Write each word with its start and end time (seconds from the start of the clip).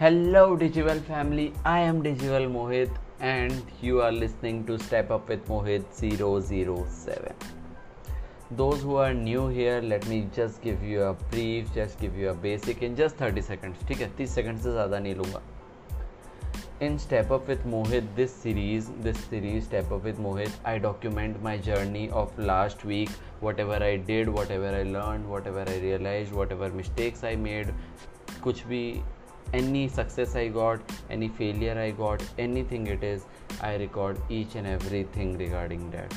Hello, 0.00 0.56
Digital 0.56 0.98
family. 1.00 1.52
I 1.64 1.78
am 1.80 2.02
Digital 2.02 2.46
Mohit, 2.54 2.90
and 3.18 3.62
you 3.80 4.02
are 4.02 4.12
listening 4.12 4.64
to 4.66 4.78
Step 4.78 5.10
Up 5.10 5.28
with 5.28 5.48
Mohit 5.48 5.84
007. 5.94 7.34
Those 8.50 8.82
who 8.82 8.96
are 8.96 9.14
new 9.14 9.48
here, 9.48 9.80
let 9.80 10.06
me 10.06 10.28
just 10.34 10.60
give 10.60 10.82
you 10.82 11.02
a 11.02 11.14
brief, 11.14 11.72
just 11.74 11.98
give 11.98 12.16
you 12.16 12.28
a 12.28 12.34
basic 12.34 12.82
in 12.82 12.94
just 12.94 13.16
30 13.16 13.40
seconds. 13.40 13.86
ठीक 13.88 14.00
है 14.00 14.10
30 14.16 14.26
seconds 14.34 14.62
से 14.62 14.72
ज़्यादा 14.72 14.98
नहीं 14.98 15.14
लूँगा 15.14 15.42
in 16.80 16.98
step 16.98 17.30
up 17.30 17.46
with 17.48 17.62
mohit 17.74 18.08
this 18.16 18.32
series 18.40 18.88
this 19.04 19.20
series 19.28 19.64
step 19.64 19.92
up 19.96 20.02
with 20.08 20.18
mohit 20.24 20.56
i 20.72 20.74
document 20.86 21.38
my 21.46 21.56
journey 21.68 22.02
of 22.22 22.38
last 22.50 22.84
week 22.84 23.14
whatever 23.46 23.78
i 23.86 23.96
did 24.10 24.28
whatever 24.28 24.72
i 24.80 24.82
learned 24.82 25.30
whatever 25.34 25.64
i 25.74 25.78
realized 25.84 26.34
whatever 26.40 26.68
mistakes 26.80 27.24
i 27.24 27.34
made 27.46 27.72
कुछ 28.42 28.62
भी 28.66 28.82
any 29.53 29.87
success 29.89 30.35
i 30.35 30.47
got, 30.47 30.79
any 31.09 31.29
failure 31.29 31.77
i 31.79 31.91
got, 31.91 32.23
anything 32.39 32.87
it 32.87 33.03
is, 33.03 33.23
i 33.61 33.75
record 33.75 34.17
each 34.29 34.55
and 34.55 34.67
everything 34.67 35.37
regarding 35.37 35.89
that. 35.91 36.13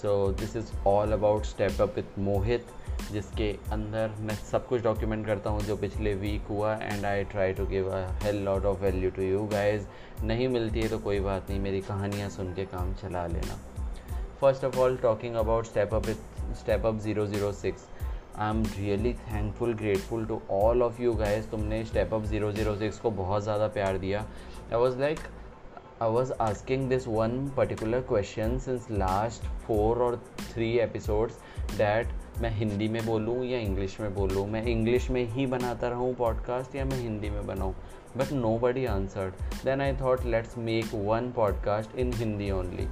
So, 0.00 0.32
this 0.32 0.54
is 0.54 0.72
all 0.84 1.12
about 1.12 1.46
step 1.46 1.80
up 1.80 1.96
with 1.96 2.18
mohit, 2.18 2.74
जिसके 3.12 3.50
अंदर 3.72 4.14
मैं 4.20 4.34
सब 4.34 4.66
कुछ 4.68 4.82
document 4.82 5.24
करता 5.26 5.50
हूँ 5.50 5.60
जो 5.60 5.76
पिछले 5.76 6.14
वीक 6.14 6.46
हुआ 6.50 6.74
and 6.74 7.04
I 7.06 7.24
try 7.24 7.52
to 7.52 7.66
give 7.66 7.88
a 7.90 8.00
hell 8.22 8.42
lot 8.44 8.64
of 8.64 8.78
value 8.78 9.10
to 9.10 9.22
you 9.22 9.44
guys 9.52 9.84
नहीं 10.24 10.48
मिलती 10.48 10.80
है 10.80 10.88
तो 10.88 10.98
कोई 10.98 11.20
बात 11.20 11.50
नहीं, 11.50 11.60
मेरी 11.60 11.80
कहानियाँ 11.80 12.28
सुन 12.30 12.52
के 12.54 12.64
काम 12.64 12.92
चला 12.94 13.26
लेना। 13.26 13.58
First 14.40 14.64
of 14.64 14.78
all 14.78 14.96
talking 14.96 15.34
about 15.34 15.66
step 15.66 15.94
up 15.94 16.06
step 16.60 16.86
up 16.86 16.98
zero 16.98 17.26
zero 17.26 17.52
six 17.52 17.86
I 18.40 18.50
am 18.50 18.62
really 18.78 19.12
thankful 19.14 19.72
grateful 19.74 20.24
to 20.26 20.40
all 20.50 20.82
of 20.82 21.00
you 21.02 21.12
guys 21.12 21.46
तुमने 21.46 21.84
step 21.84 22.12
up 22.14 22.24
zero 22.24 22.50
zero 22.52 22.74
six 22.76 22.98
को 22.98 23.10
बहुत 23.10 23.42
ज़्यादा 23.42 23.68
प्यार 23.68 23.98
दिया। 23.98 24.20
I 24.72 24.78
was 24.78 24.98
like 24.98 25.18
I 26.02 26.10
was 26.10 26.32
asking 26.32 26.88
this 26.88 27.08
one 27.08 27.30
particular 27.56 28.00
question 28.00 28.58
since 28.58 28.86
last 28.90 29.46
four 29.66 29.98
और 29.98 30.16
three 30.52 30.70
episodes 30.78 31.40
that 31.78 32.12
मैं 32.38 32.50
हिंदी 32.50 32.88
में 32.88 33.04
बोलूँ 33.06 33.44
या 33.44 33.58
इंग्लिश 33.58 34.00
में 34.00 34.14
बोलूँ? 34.14 34.46
मैं 34.46 34.62
इंग्लिश 34.62 35.10
में 35.10 35.24
ही 35.24 35.46
बनाता 35.46 35.88
रहूँ 35.88 36.14
पॉडकास्ट 36.14 36.76
या 36.76 36.84
मैं 36.84 37.00
हिंदी 37.02 37.30
में 37.30 37.46
बनाऊँ? 37.46 37.74
But 38.16 38.32
nobody 38.58 38.86
answered 38.86 39.34
then 39.64 39.80
I 39.80 39.96
thought 39.96 40.24
let's 40.24 40.58
make 40.58 40.94
one 40.94 41.30
podcast 41.30 41.96
in 41.96 42.12
Hindi 42.14 42.50
only 42.50 42.88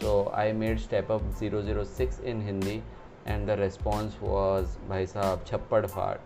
so 0.00 0.32
I 0.34 0.52
made 0.52 0.78
step 0.78 1.12
up 1.12 1.22
zero 1.38 1.62
zero 1.62 1.84
six 1.84 2.20
in 2.20 2.42
Hindi 2.42 2.82
and 3.26 3.46
the 3.46 3.50
response 3.50 4.16
was 4.22 4.78
भाई 4.88 5.06
साहब, 5.06 5.44
छप्पड़ 5.46 5.86
फाट 5.86 6.20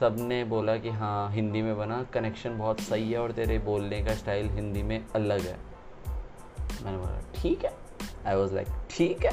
सबने 0.00 0.44
बोला 0.44 0.76
कि 0.76 0.90
हाँ 0.90 1.30
हिंदी 1.32 1.62
में 1.62 1.76
बना। 1.78 2.02
कनेक्शन 2.02 2.58
बहुत 2.58 2.80
सही 2.80 3.12
है 3.12 3.18
और 3.18 3.32
तेरे 3.32 3.58
बोलने 3.58 4.02
का 4.02 4.14
स्टाइल 4.14 4.48
हिंदी 4.50 4.82
में 4.82 5.04
अलग 5.14 5.40
है। 5.40 5.56
मैंने 6.84 6.98
बोला, 6.98 7.20
ठीक 7.34 7.64
है। 7.64 7.72
आई 8.26 8.36
वॉज़ 8.36 8.54
लाइक 8.54 8.68
ठीक 8.90 9.24
है। 9.24 9.32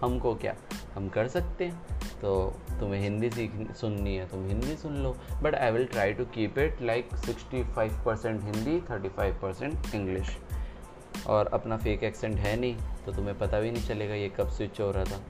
हमको 0.00 0.34
क्या? 0.34 0.54
हम 0.94 1.08
कर 1.08 1.28
सकते 1.28 1.64
हैं। 1.64 2.00
तो 2.20 2.54
तुम्हें 2.80 3.00
हिंदी 3.00 3.30
सीख, 3.30 3.52
सुननी 3.72 4.16
है, 4.16 4.26
तुम 4.28 4.46
हिंदी 4.46 4.76
सुन 4.76 4.96
लो। 4.96 5.16
But 5.42 5.54
I 5.54 5.70
will 5.70 5.84
try 5.86 6.12
to 6.12 6.24
keep 6.24 6.58
it 6.58 6.82
like 6.82 7.14
sixty 7.16 7.62
five 7.64 8.02
percent 8.06 8.42
Hindi 8.42 8.80
thirty 8.80 9.08
five 9.08 9.38
percent 9.42 9.94
English 9.94 10.36
और 11.26 11.46
अपना 11.46 11.76
फेक 11.76 12.02
एक्सेंट 12.02 12.36
है 12.36 12.56
नहीं 12.56 12.76
तो 13.06 13.12
तुम्हें 13.12 13.38
पता 13.38 13.60
भी 13.60 13.70
नहीं 13.70 13.86
चलेगा 13.86 14.14
ये 14.14 14.28
कब 14.28 14.48
स्विच 14.48 14.80
हो 14.80 14.90
रहा 14.90 15.04
था। 15.04 15.20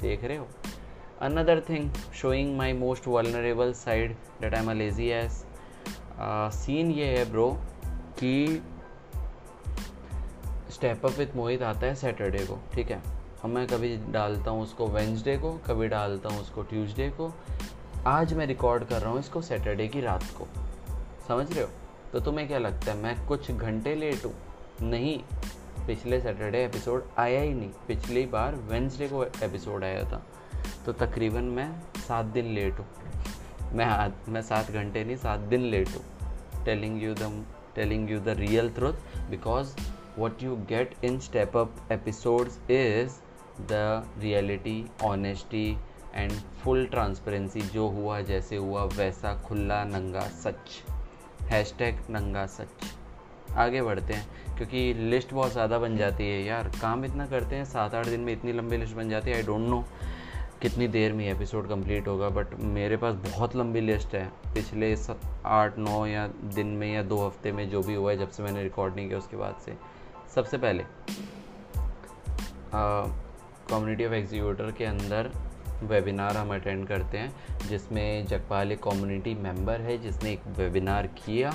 देख 0.00 0.24
रहे 0.24 0.36
हो? 0.36 0.48
Another 1.20 1.60
thing 1.60 1.90
showing 2.14 2.56
my 2.56 2.72
most 2.72 3.08
vulnerable 3.08 3.72
side 3.72 4.16
that 4.40 4.54
I 4.54 4.62
am 4.62 4.70
a 4.70 4.74
lazy 4.74 5.08
ass 5.08 5.44
scene 6.54 6.90
ये 6.90 7.06
है 7.18 7.30
ब्रो 7.30 7.50
कि 8.18 8.62
स्टेप 10.70 11.06
अप 11.06 11.12
विथ 11.12 11.36
मोहित 11.36 11.62
आता 11.62 11.86
है 11.86 11.94
सैटरडे 11.94 12.38
को, 12.38 12.58
ठीक 12.74 12.90
है? 12.90 13.02
अब 13.44 13.50
मैं 13.50 13.66
कभी 13.66 13.96
डालता 13.96 14.50
हूँ 14.50 14.62
उसको 14.62 14.86
वेंसडे 14.86 15.36
को, 15.36 15.52
कभी 15.66 15.88
डालता 15.88 16.28
हूँ 16.28 16.40
उसको 16.40 16.62
ट्यूसडे 16.62 17.08
को। 17.10 17.32
आज 18.06 18.34
मैं 18.34 18.46
रिकॉर्ड 18.46 18.84
कर 18.84 19.00
रहा 19.00 19.10
हूँ 19.10 19.20
इसको 19.20 19.42
सैटरडे 19.42 19.88
की 19.88 20.00
रात 20.00 20.24
को। 20.38 20.46
समझ 21.28 21.52
रहे 21.52 21.64
हो? 21.64 21.70
तो 22.12 22.20
तुम्हें 22.20 22.48
क्या 22.48 22.58
लगता 22.58 22.92
है, 22.92 22.98
मैं 22.98 23.26
कुछ 23.26 23.50
घंटे 23.50 23.94
लेट 23.94 24.24
हूँ? 24.24 24.34
नहीं। 24.82 25.20
पिछले 25.88 26.20
सैटरडे 26.20 26.64
एपिसोड 26.64 27.04
आया 27.18 27.40
ही 27.40 27.54
नहीं। 27.54 27.70
पिछली 27.88 28.26
बार 28.26 28.54
वेंसडे 28.54 29.08
को 29.08 29.24
एपिसोड 29.24 29.84
आया 29.84 30.04
था। 30.04 30.26
तो 30.86 30.92
तकरीबन 30.92 31.44
मैं 31.44 31.80
सात 32.08 32.24
दिन 32.24 32.44
लेट 32.44 32.78
हूँ। 32.78 32.86
मैं 33.72 34.12
मैं 34.32 34.42
सात 34.42 34.70
घंटे 34.70 35.04
नहीं, 35.04 35.16
सात 35.16 35.40
दिन 35.40 35.60
लेट 35.60 35.88
हूँ। 35.88 36.04
Telling 36.64 37.02
you 37.02 37.14
the 37.14 37.46
telling 37.74 38.10
you 38.10 38.20
the 38.20 38.28
real 38.28 38.70
truth 38.70 38.92
because 39.30 39.76
what 40.20 40.32
you 40.34 40.54
get 40.72 40.94
in 41.04 41.18
step 41.18 41.56
up 41.56 41.68
episodes 41.92 42.54
is 42.70 43.10
the 43.70 43.84
reality, 44.24 44.78
honesty 45.04 45.74
and 46.14 46.32
full 46.32 46.86
transparency 46.86 47.60
जो 47.60 47.88
हुआ, 47.88 48.20
जैसे 48.20 48.56
हुआ, 48.56 48.84
वैसा, 48.84 49.34
खुला, 49.34 49.84
नंगा, 49.84 50.20
सच। 50.20 50.84
हैश 51.42 51.74
टैग 51.78 51.96
नंगा, 52.10 52.46
सच। 52.46 52.84
आगे 53.56 53.82
बढ़ते 53.82 54.14
हैं, 54.14 54.56
क्योंकि 54.56 54.92
लिस्ट 54.94 55.32
बहुत 55.34 55.52
ज़्यादा 55.52 55.78
बन 55.78 55.96
जाती 55.96 56.24
है 56.24 56.42
यार। 56.44 56.68
काम 56.80 57.04
इतना 57.04 57.26
करते 57.26 57.56
हैं, 57.56 57.64
सात 57.64 57.94
आठ 57.94 58.06
दिन 58.06 58.20
में 58.20 58.32
इतनी 58.32 58.52
लंबी 58.52 58.76
लिस्ट 58.76 58.96
बन 58.96 59.08
जाती 59.08 59.30
है 59.30 59.36
आई 59.36 59.42
डोंट 59.42 59.68
नो 59.68 59.84
कितनी 60.62 60.86
देर 60.88 61.12
में 61.12 61.26
एपिसोड 61.26 61.68
कंप्लीट 61.68 62.08
होगा 62.08 62.28
बट 62.28 62.54
मेरे 62.60 62.96
पास 62.96 63.14
बहुत 63.26 63.54
लंबी 63.56 63.80
लिस्ट 63.80 64.14
है। 64.14 64.24
पिछले 64.54 64.94
आठ, 65.46 65.78
नौ 65.78 66.06
या 66.06 66.26
दिन 66.54 66.66
में 66.68 66.92
या 66.94 67.02
दो 67.04 67.18
हफ़्ते 67.26 67.52
में 67.52 67.68
जो 67.70 67.82
भी 67.82 67.94
हुआ 67.94 68.10
है, 68.10 68.16
जब 68.18 68.30
से 68.30 68.42
मैंने 68.42 68.62
रिकॉर्ड 68.62 68.96
नहीं 68.96 69.06
किया 69.08 69.18
उसके 69.18 69.36
बाद 69.36 69.60
से। 69.64 69.76
सबसे 70.34 70.58
पहले 70.58 70.84
कम्युनिटी 72.74 74.04
ऑफ़ 74.04 74.12
एग्जीक्यूटर 74.12 74.70
के 74.70 74.84
अंदर 74.84 75.30
वेबिनार 75.84 76.36
हम 76.36 76.54
अटेंड 76.54 76.86
करते 76.86 77.18
हैं, 77.18 77.32
जिसमें 77.68 78.26
जगपाल 78.26 78.72
एक 78.72 78.82
कम्युनिटी 78.82 79.34
मेंबर 79.36 79.80
है, 79.80 79.98
जिसने 79.98 80.32
एक 80.32 80.46
वेबिनार 80.56 81.06
किया। 81.16 81.52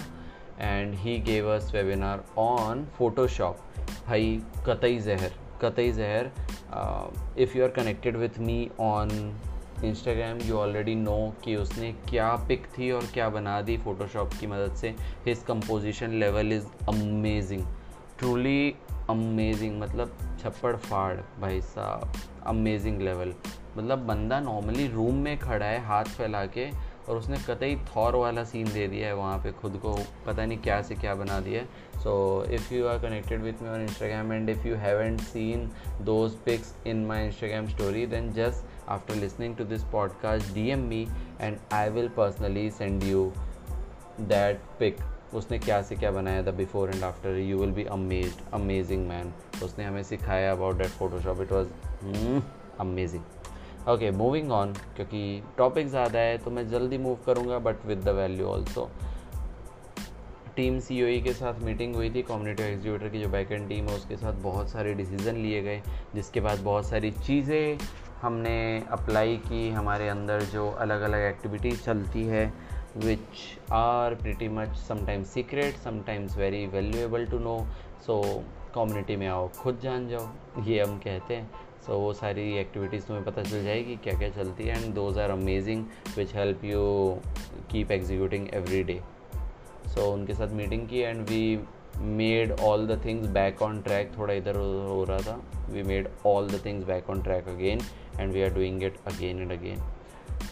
And 0.60 0.94
he 0.96 1.18
gave 1.20 1.50
us 1.50 1.72
webinar 1.74 2.24
on 2.38 2.86
Photoshop 2.98 3.60
भाई 4.08 4.42
कतई 4.68 4.98
जहर 5.00 5.32
कतई 5.62 5.92
जहर 5.92 6.32
if 7.40 7.58
you 7.58 7.64
are 7.64 7.70
connected 7.70 8.18
with 8.18 8.40
me 8.40 8.70
on 8.80 9.10
Instagram 9.84 10.38
you 10.42 10.56
already 10.56 10.96
know 10.96 11.34
कि 11.44 11.56
उसने 11.56 11.92
क्या 12.10 12.36
पिक 12.48 12.68
थी 12.78 12.92
और 12.92 13.06
क्या 13.14 13.30
बना 13.30 13.62
दी 13.62 13.78
फ़ोटोशॉप 13.78 14.34
की 14.40 14.48
मदद 14.48 14.76
से. 14.76 14.96
His 15.26 15.44
composition 15.44 16.12
level 16.20 16.52
is 16.54 16.66
amazing 16.90 17.66
truly 18.20 18.76
amazing 19.10 19.80
मतलब 19.80 20.38
छप्पड़ 20.42 20.76
फाड़, 20.76 21.16
भाई 21.42 21.62
साहब. 21.62 22.14
अमेजिंग 22.48 23.02
लेवल 23.02 23.34
मतलब 23.78 24.00
बंदा 24.00 24.40
नॉर्मली 24.40 24.88
रूम 24.88 25.16
में 25.16 25.38
खड़ा 25.40 25.66
है, 25.66 25.86
हाथ 25.86 26.06
फैला 26.18 26.46
के 26.48 26.70
और 27.10 27.18
उसने 27.18 27.38
कतई 27.38 27.76
थॉर 27.76 28.16
वाला 28.16 28.44
सीन 28.44 28.74
दे 28.74 28.88
दिया 28.88 29.08
है 29.08 29.16
वहाँ 29.16 29.38
पे 29.38 29.52
खुद 29.52 29.80
को। 29.86 30.00
पता 30.26 30.46
नहीं 30.46 30.58
क्या 30.58 30.82
से 30.82 30.96
क्या 30.96 31.16
बना 31.16 31.40
दिया 31.40 31.62
है। 31.62 31.66
So 32.04 32.46
if 32.50 32.74
you 32.74 32.88
are 32.88 33.00
connected 33.00 33.42
with 33.42 33.54
me 33.62 33.70
on 33.70 33.82
Instagram 33.82 34.34
and 34.34 34.50
if 34.50 34.68
you 34.68 34.76
haven't 34.76 35.22
seen 35.22 35.72
those 36.02 36.32
pics 36.32 36.76
in 36.88 37.06
my 37.06 37.26
Instagram 37.26 37.68
story 37.68 38.06
then 38.06 38.34
just 38.34 38.90
after 38.90 39.16
listening 39.16 39.58
to 39.58 39.64
this 39.64 39.84
podcast 39.84 40.54
D 40.54 40.70
M 40.70 40.80
me 40.80 41.08
and 41.42 41.58
I 41.72 41.90
will 41.90 42.10
personally 42.10 42.72
send 42.72 43.04
you 43.04 43.34
that 44.20 44.60
pic 44.80 44.98
उसने 45.34 45.60
क्या 45.60 45.82
से 45.82 45.96
क्या 45.96 46.12
बनाया 46.12 46.46
था 46.46 46.52
before 46.52 46.90
and 46.90 47.04
after 47.04 47.30
you 47.30 47.58
will 47.58 47.72
be 47.72 47.84
amaze 47.84 48.38
amazing 48.54 49.08
man 49.08 49.34
उसने 49.64 49.86
हमें 49.86 50.04
सिखाया 50.04 50.52
about 50.52 50.78
that 50.78 50.88
Photoshop 50.88 51.42
it 51.42 51.52
was 51.52 51.68
amazing 52.80 53.24
okay 53.90 54.12
moving 54.12 54.52
on 54.52 54.74
क्योंकि 54.74 55.44
टॉपिक 55.58 55.88
ज़्यादा 55.88 56.20
है 56.20 56.38
तो 56.38 56.52
मैं 56.52 56.70
जल्दी 56.70 56.98
मूव 56.98 57.18
करूँगा 57.26 57.60
but 57.60 57.86
with 57.86 57.98
the 57.98 58.10
value 58.10 58.46
also 58.46 58.90
team 60.56 60.80
C 60.80 61.22
के 61.22 61.34
साथ 61.34 61.54
मीटिंग 61.60 61.96
हुई 61.96 62.10
थी 62.10 62.22
कम्युनिटी 62.22 62.64
एग्जीक्यूटर 62.64 63.10
की 63.10 63.20
जो 63.20 63.30
बैक 63.30 63.52
एंड 63.52 63.70
टीम 63.70 63.88
है, 63.88 63.96
उसके 63.96 64.18
साथ 64.18 64.34
बहुत 64.34 64.70
सारे 64.70 64.94
डिसीज़न 64.94 65.36
लिए 65.36 65.62
गए, 65.62 65.82
जिसके 66.16 66.40
बाद 66.40 66.60
बहुत 66.60 66.86
सारी 66.86 67.12
चीज़ें 67.12 67.78
हमने 68.22 68.84
अप्लाई 68.92 69.38
की 69.38 69.70
हमारे 69.70 70.10
अंदर 70.10 70.42
जो 70.42 70.72
अलग 70.72 71.02
अलग 71.02 71.20
एक्टिविटीज़ 71.20 71.84
चलती 71.84 72.24
है, 72.24 72.54
which 72.98 73.44
are 73.72 74.16
pretty 74.22 74.50
much 74.58 74.76
sometimes 74.92 75.32
secret, 75.38 75.74
sometimes 75.88 76.38
very 76.38 76.66
valuable 76.66 77.26
to 77.26 77.40
know. 77.46 77.60
So 78.08 78.24
community 78.76 79.16
में 79.16 79.28
आओ, 79.28 79.48
खुद 79.48 79.80
जान 79.84 80.08
जाओ, 80.08 80.28
ये 80.64 80.84
हम 80.84 80.98
कहते 80.98 81.36
हैं। 81.36 81.52
सो 81.86 81.92
so, 81.92 82.00
वो 82.00 82.12
सारी 82.14 82.42
एक्टिविटीज़ 82.58 83.06
तुम्हें 83.06 83.26
पता 83.26 83.44
चल 83.44 83.64
जाएगी 83.64 83.96
क्या 84.04 84.14
क्या 84.18 84.30
चलती 84.32 84.64
है 84.64 84.84
and 84.84 84.94
those 84.96 85.18
are 85.20 85.30
amazing 85.30 85.84
which 86.18 86.36
help 86.36 86.64
you 86.66 86.82
keep 87.72 87.92
executing 87.92 88.48
every 88.54 88.84
day 88.84 89.00
so 89.96 90.06
उनके 90.12 90.34
साथ 90.34 90.54
मीटिंग 90.56 90.88
की 90.88 91.00
and 91.00 91.30
we 91.30 91.42
made 92.20 92.52
all 92.62 92.88
the 92.88 93.00
things 93.06 93.28
back 93.30 93.62
on 93.62 93.82
track 93.82 94.12
थोड़ा 94.18 94.34
इधर 94.34 94.58
उधर 94.58 94.88
हो 94.90 95.04
रहा 95.04 95.18
था 95.20 95.40
we 95.70 95.84
made 95.84 96.08
all 96.26 96.48
the 96.50 96.64
things 96.66 96.86
back 96.86 97.10
on 97.10 97.22
track 97.24 97.48
again 97.48 97.82
and 98.20 98.32
we 98.34 98.42
are 98.42 98.54
doing 98.54 98.84
it 98.84 98.98
again 99.08 99.42
and 99.42 99.52
again 99.52 99.82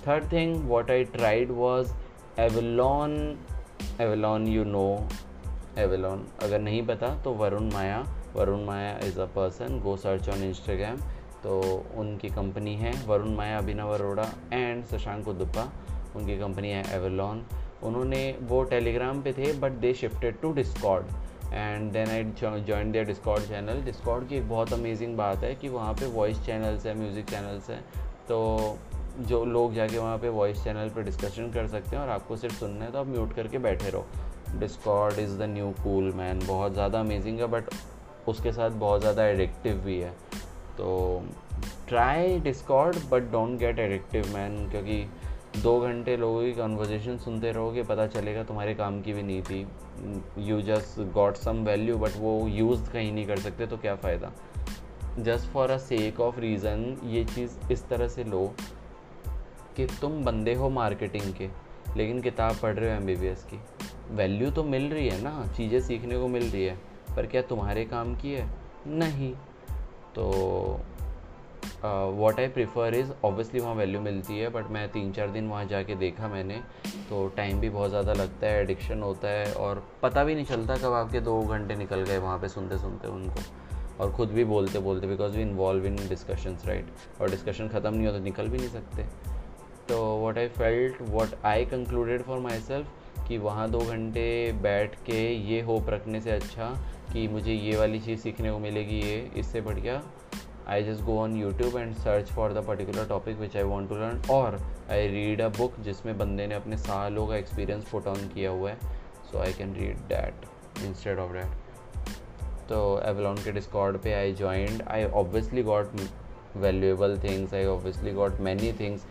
third 0.07 0.31
thing 0.31 0.69
what 0.69 0.91
I 0.91 1.03
tried 1.15 1.51
was 1.51 1.93
Avalon 2.39 3.15
Avalon 4.01 4.47
you 4.47 4.63
know 4.65 4.85
Avalon 5.77 6.27
अगर 6.43 6.59
नहीं 6.59 6.85
पता 6.87 7.15
तो 7.23 7.33
Varun 7.35 7.71
Maya 7.73 8.05
Varun 8.35 8.63
Maya 8.65 8.97
is 9.03 9.19
a 9.19 9.25
person 9.35 9.79
go 9.79 9.95
search 9.97 10.29
on 10.29 10.43
Instagram 10.43 10.97
तो 11.43 11.59
उनकी 11.97 12.29
company 12.29 12.75
है 12.75 12.91
Varun 13.07 13.35
Maya, 13.35 13.57
Abhinav 13.57 13.93
Arora 13.93 14.29
and 14.53 14.85
Shashank 14.85 15.27
Udupa 15.27 15.71
उनकी 16.15 16.37
company 16.39 16.69
है 16.69 16.83
Avalon 16.95 17.43
उन्होंने 17.83 18.21
वो 18.41 18.63
टेलीग्राम 18.63 19.21
पे 19.21 19.33
थे 19.33 19.51
but 19.59 19.71
they 19.81 19.93
shifted 19.93 20.39
to 20.41 20.51
Discord 20.53 21.05
and 21.53 21.91
then 21.91 22.09
I 22.09 22.23
join 22.61 22.91
their 22.91 23.05
Discord 23.05 23.43
channel 23.43 23.81
Discord 23.83 24.27
की 24.27 24.35
एक 24.35 24.47
बहुत 24.49 24.73
अमेजिंग 24.73 25.15
बात 25.17 25.43
है 25.43 25.53
कि 25.55 25.69
वहाँ 25.69 25.93
पे 25.93 26.05
वॉइस 26.11 26.45
चैनल्स 26.45 26.85
है 26.85 26.97
म्यूज़िक 26.99 27.25
चैनल्स 27.29 27.69
हैं। 27.69 27.81
तो 28.27 28.77
जो 29.19 29.43
लोग 29.45 29.73
जाके 29.73 29.97
वहाँ 29.97 30.17
पे 30.17 30.29
वॉइस 30.29 30.63
चैनल 30.63 30.89
पे 30.89 31.03
डिस्कशन 31.03 31.51
कर 31.51 31.67
सकते 31.67 31.95
हैं 31.95 32.03
और 32.03 32.09
आपको 32.09 32.37
सिर्फ़ 32.37 32.55
सुनना 32.55 32.85
है 32.85 32.91
तो 32.91 32.99
आप 32.99 33.07
म्यूट 33.07 33.33
करके 33.33 33.57
बैठे 33.59 33.89
रहो। 33.89 34.05
Discord 34.59 35.19
is 35.19 35.37
the 35.39 35.49
new 35.49 35.69
cool 35.83 36.11
man 36.15 36.45
बहुत 36.47 36.73
ज़्यादा 36.73 36.99
अमेजिंग 36.99 37.39
है 37.39 37.47
बट 37.47 37.73
उसके 38.27 38.51
साथ 38.51 38.69
बहुत 38.79 39.01
ज़्यादा 39.01 39.25
एडिक्टिव 39.25 39.81
भी 39.85 39.99
है। 39.99 40.13
तो 40.81 41.23
try 41.87 42.39
Discord 42.39 42.95
but 43.09 43.31
don't 43.31 43.57
get 43.59 43.79
addictive 43.79 44.33
man 44.33 44.69
क्योंकि 44.69 45.03
दो 45.63 45.79
घंटे 45.79 46.15
लोगों 46.17 46.41
की 46.41 46.51
कन्वर्जेशन 46.53 47.17
सुनते 47.17 47.51
रहोगे, 47.51 47.83
पता 47.83 48.05
चलेगा 48.07 48.43
तुम्हारे 48.43 48.73
काम 48.75 49.01
की 49.01 49.13
भी 49.13 49.23
नहीं 49.23 49.41
थी। 49.41 49.67
You 50.39 50.61
just 50.61 50.99
got 51.13 51.35
some 51.35 51.63
value 51.65 51.97
but 51.97 52.15
वो 52.17 52.47
यूज़ 52.47 52.89
कहीं 52.91 53.11
नहीं 53.11 53.25
कर 53.27 53.39
सकते 53.39 53.67
तो 53.67 53.77
क्या 53.77 53.95
फ़ायदा? 53.95 54.31
Just 55.19 55.49
for 55.49 55.71
a 55.71 55.77
sake 55.77 56.19
of 56.19 56.39
reason 56.39 56.97
ये 57.05 57.23
चीज़ 57.25 57.57
इस 57.71 57.87
तरह 57.87 58.07
से 58.07 58.23
लो 58.23 58.45
कि 59.77 59.85
तुम 60.01 60.23
बंदे 60.23 60.53
हो 60.53 60.69
मार्केटिंग 60.69 61.33
के, 61.33 61.49
लेकिन 61.97 62.21
किताब 62.21 62.55
पढ़ 62.55 62.75
रहे 62.75 62.89
हो 62.89 62.95
एमबीबीएस 62.95 63.43
की। 63.43 63.59
वैल्यू 64.15 64.51
तो 64.51 64.63
मिल 64.63 64.89
रही 64.89 65.07
है 65.09 65.21
ना, 65.23 65.47
चीज़ें 65.57 65.79
सीखने 65.81 66.19
को 66.19 66.27
मिल 66.27 66.43
रही 66.43 66.65
है, 66.65 66.77
पर 67.15 67.25
क्या 67.25 67.41
तुम्हारे 67.41 67.85
काम 67.85 68.15
की 68.15 68.33
है? 68.33 68.49
नहीं। 68.87 69.33
तो 70.15 70.25
what 71.83 72.39
I 72.39 72.47
prefer 72.47 72.95
is 72.95 73.11
obviously 73.25 73.59
वहाँ 73.59 73.73
वैल्यू 73.75 73.99
मिलती 74.01 74.37
है 74.39 74.49
बट 74.49 74.69
मैं 74.71 74.87
तीन 74.91 75.11
चार 75.11 75.29
दिन 75.31 75.47
वहाँ 75.47 75.65
जाके 75.65 75.95
देखा 75.95 76.27
मैंने 76.27 76.59
तो 77.09 77.27
टाइम 77.37 77.59
भी 77.59 77.69
बहुत 77.69 77.89
ज़्यादा 77.89 78.13
लगता 78.13 78.47
है 78.47 78.61
एडिक्शन 78.61 79.01
होता 79.01 79.27
है, 79.27 79.53
और 79.53 79.83
पता 80.03 80.23
भी 80.23 80.35
नहीं 80.35 80.45
चलता 80.45 80.75
कब 80.77 80.93
आपके 80.93 81.19
दो 81.21 81.41
घंटे 81.43 81.75
निकल 81.75 82.03
गए 82.03 82.17
वहाँ 82.17 82.37
पे 82.39 82.47
सुनते 82.49 82.77
सुनते 82.77 83.07
उनको, 83.07 83.41
और 83.99 84.13
ख़ुद 84.13 84.29
भी 84.29 84.43
बोलते 84.45 84.79
बोलते 84.79 85.07
because 85.07 85.35
we 85.37 85.41
involve 85.41 85.85
in 85.85 85.95
discussions 86.09 86.65
right 86.67 87.21
और 87.21 87.29
डिस्कशन 87.29 87.67
ख़त्म 87.69 87.93
नहीं 87.93 88.07
हो 88.07 88.13
तो 88.13 88.23
निकल 88.23 88.47
भी 88.47 88.57
नहीं 88.57 88.69
सकते। 88.69 89.03
तो 89.89 90.03
what 90.17 90.37
I 90.37 90.47
felt 90.49 91.01
what 91.09 91.35
I 91.45 91.65
concluded 91.67 92.21
for 92.23 92.39
myself 92.61 92.87
कि 93.31 93.37
वहाँ 93.37 93.69
दो 93.71 93.79
घंटे 93.79 94.21
बैठ 94.61 94.95
के 95.05 95.19
ये 95.49 95.59
होप 95.61 95.89
रखने 95.89 96.19
से 96.21 96.31
अच्छा 96.31 96.65
कि 97.11 97.27
मुझे 97.27 97.53
ये 97.53 97.75
वाली 97.77 97.99
चीज़ 97.99 98.19
सीखने 98.19 98.51
को 98.51 98.57
मिलेगी 98.59 98.99
ये, 99.01 99.19
इससे 99.37 99.61
बढ़िया। 99.61 100.01
I 100.67 100.83
just 100.83 101.03
go 101.03 101.17
on 101.19 101.35
YouTube 101.35 101.77
and 101.77 101.93
search 101.95 102.31
for 102.31 102.53
the 102.53 102.63
particular 102.67 103.05
topic 103.09 103.37
which 103.37 103.55
I 103.57 103.63
want 103.63 103.89
to 103.89 103.95
learn 103.95 104.21
और 104.31 104.59
आई 104.91 105.07
रीड 105.07 105.41
अ 105.41 105.47
बुक 105.57 105.79
जिसमें 105.83 106.17
बंदे 106.17 106.47
ने 106.47 106.55
अपने 106.55 106.77
सालों 106.77 107.27
का 107.27 107.35
एक्सपीरियंस 107.35 107.89
पुट 107.91 108.07
ऑन 108.07 108.27
किया 108.33 108.49
हुआ 108.49 108.69
है। 108.69 108.77
So 109.31 109.39
I 109.39 109.53
can 109.53 109.73
read 109.75 109.97
that 110.09 110.45
instead 110.85 111.19
of 111.19 111.31
that 111.33 112.09
तो 112.69 112.81
एवलॉन 113.05 113.37
के 113.43 113.51
डिस्कॉर्ड 113.51 113.97
पे 113.97 114.13
I 114.13 114.33
joined 114.33 114.83
I 114.87 115.05
obviously 115.21 115.63
got 115.63 116.01
valuable 116.57 117.17
things 117.23 117.53
I 117.53 117.65
obviously 117.67 118.11
got 118.11 118.39
many 118.41 118.73
things 118.79 119.05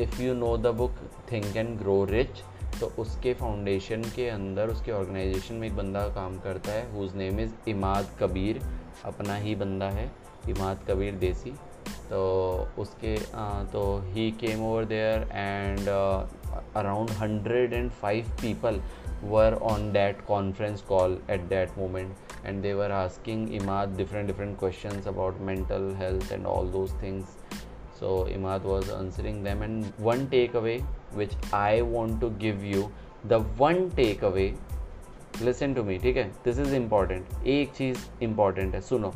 if 0.00 0.20
you 0.22 0.34
know 0.34 0.56
the 0.56 0.74
book 0.74 0.96
think 1.32 1.56
and 1.56 1.78
grow 1.78 2.04
rich 2.04 2.42
तो 2.80 2.86
उसके 2.98 3.34
foundation 3.34 4.02
के 4.16 4.28
अंदर 4.28 4.68
उसके 4.68 4.92
organisation 4.92 5.54
में 5.54 5.66
एक 5.68 5.76
बंदा 5.76 6.08
काम 6.14 6.38
करता 6.38 6.72
है 6.72 6.90
whose 6.94 7.14
name 7.16 7.40
is 7.40 7.52
Imad 7.68 8.08
Kabir. 8.20 8.60
अपना 9.04 9.36
ही 9.36 9.54
बंदा 9.54 9.90
है 9.90 10.10
इमाद 10.48 10.84
कबीर 10.88 11.14
देसी। 11.14 11.50
तो 12.10 12.20
उसके 12.78 13.14
आ, 13.16 13.64
तो 13.64 13.82
ही 14.04 14.30
came 14.30 14.62
over 14.64 14.84
there 14.84 15.28
and 15.32 15.88
around 15.88 17.10
hundred 17.10 17.72
and 17.72 17.90
five 17.90 18.30
people 18.40 18.80
were 19.24 19.54
on 19.62 19.90
that 19.92 20.24
conference 20.26 20.82
call 20.82 21.18
at 21.30 21.40
that 21.48 21.78
moment 21.78 22.14
and 22.46 22.62
they 22.62 22.72
were 22.74 22.90
asking 22.90 23.54
Imad 23.54 23.96
different 23.96 24.26
different 24.26 24.58
question 24.58 25.02
about 25.06 25.40
mental 25.40 25.92
health 25.98 26.32
and 26.32 26.46
all 26.46 26.68
those 26.70 26.92
things 27.02 27.24
so 28.00 28.26
Imad 28.28 28.64
was 28.64 28.90
answering 28.92 29.44
them 29.44 29.62
and 29.62 29.84
one 30.00 30.26
take 30.26 30.52
takeaway 30.52 30.78
which 31.18 31.32
I 31.54 31.82
want 31.94 32.20
to 32.20 32.28
give 32.42 32.62
you 32.74 32.82
the 33.32 33.38
one 33.62 33.90
takeaway. 33.90 34.52
Listen 35.34 35.76
to 35.76 35.84
me, 35.88 36.02
ठीक 36.02 36.16
है? 36.16 36.32
This 36.44 36.58
is 36.58 36.74
important 36.74 37.46
एक 37.46 37.72
चीज़ 37.72 37.98
important 38.22 38.74
है, 38.74 38.80
सुनो। 38.80 39.12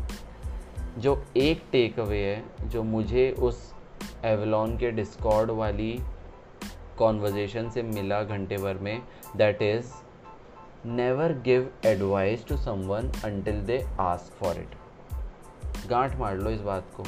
जो 0.99 1.25
एक 1.37 1.63
take 1.73 2.01
away 2.01 2.19
है, 2.19 2.45
जो 2.69 2.83
मुझे 2.83 3.31
उस 3.31 3.75
एवलॉन 4.25 4.79
के 4.79 4.91
डिस्कॉर्ड 4.91 5.51
वाली 5.51 6.01
कॉन्वर्जेशन 6.99 7.71
से 7.71 7.83
मिला 7.83 8.23
घंटे 8.23 8.57
भर 8.57 8.75
में 8.75 9.03
that 9.37 9.63
is 9.63 9.93
never 10.87 11.33
give 11.33 11.73
advice 11.87 12.47
to 12.47 12.57
someone 12.57 13.13
until 13.25 13.63
they 13.63 13.87
ask 14.01 14.33
for 14.33 14.57
it 14.57 14.71
गांठ 15.89 16.17
मार 16.17 16.37
लो 16.37 16.51
इस 16.51 16.61
बात 16.61 16.85
को। 16.97 17.05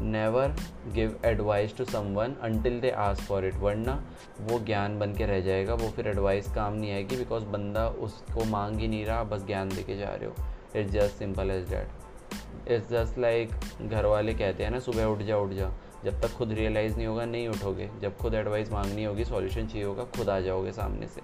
Never 0.00 0.54
give 0.92 1.18
advice 1.24 1.76
to 1.76 1.84
someone 1.84 2.34
until 2.42 2.80
they 2.80 2.90
ask 2.90 3.22
for 3.22 3.46
it 3.46 3.54
वरना 3.54 3.94
वो 4.40 4.58
ज्ञान 4.58 4.98
बन 4.98 5.14
के 5.14 5.26
रह 5.26 5.40
जाएगा, 5.40 5.74
वो 5.74 5.88
फिर 5.88 6.08
एडवाइस 6.08 6.52
काम 6.54 6.74
नहीं 6.74 6.92
आएगी 6.92 7.16
बिकॉज़ 7.16 7.44
बंदा 7.44 7.88
उसको 7.88 8.44
मांग 8.44 8.80
ही 8.80 8.88
नहीं 8.88 9.04
रहा, 9.06 9.22
बस 9.24 9.46
ज्ञान 9.46 9.68
दे 9.68 9.82
के 9.82 9.96
जा 9.96 10.08
रहे 10.08 10.26
हो। 10.26 10.80
It's 10.80 10.92
just 10.92 11.14
simple 11.16 11.50
as 11.50 11.70
that 11.70 12.68
it's 12.68 12.90
just 12.90 13.18
like 13.18 13.50
घर 13.82 14.06
वाले 14.06 14.34
कहते 14.34 14.64
हैं 14.64 14.70
ना, 14.70 14.78
सुबह 14.78 15.04
उठ 15.04 15.22
जा 15.22 15.36
उठ 15.36 15.50
जा। 15.50 15.70
जब 16.04 16.20
तक 16.20 16.28
खुद 16.28 16.52
रियलाइज़ 16.52 16.96
नहीं 16.96 17.06
होगा, 17.06 17.24
नहीं 17.24 17.48
उठोगे। 17.48 17.88
जब 18.02 18.16
खुद 18.16 18.34
एडवाइस 18.34 18.70
मांगनी 18.72 19.04
होगी 19.04 19.24
सॉल्यूशन 19.24 19.66
चाहिए 19.66 19.86
होगा, 19.86 20.04
खुद 20.16 20.28
आ 20.28 20.38
जाओगे 20.40 20.72
सामने 20.72 21.06
से। 21.06 21.20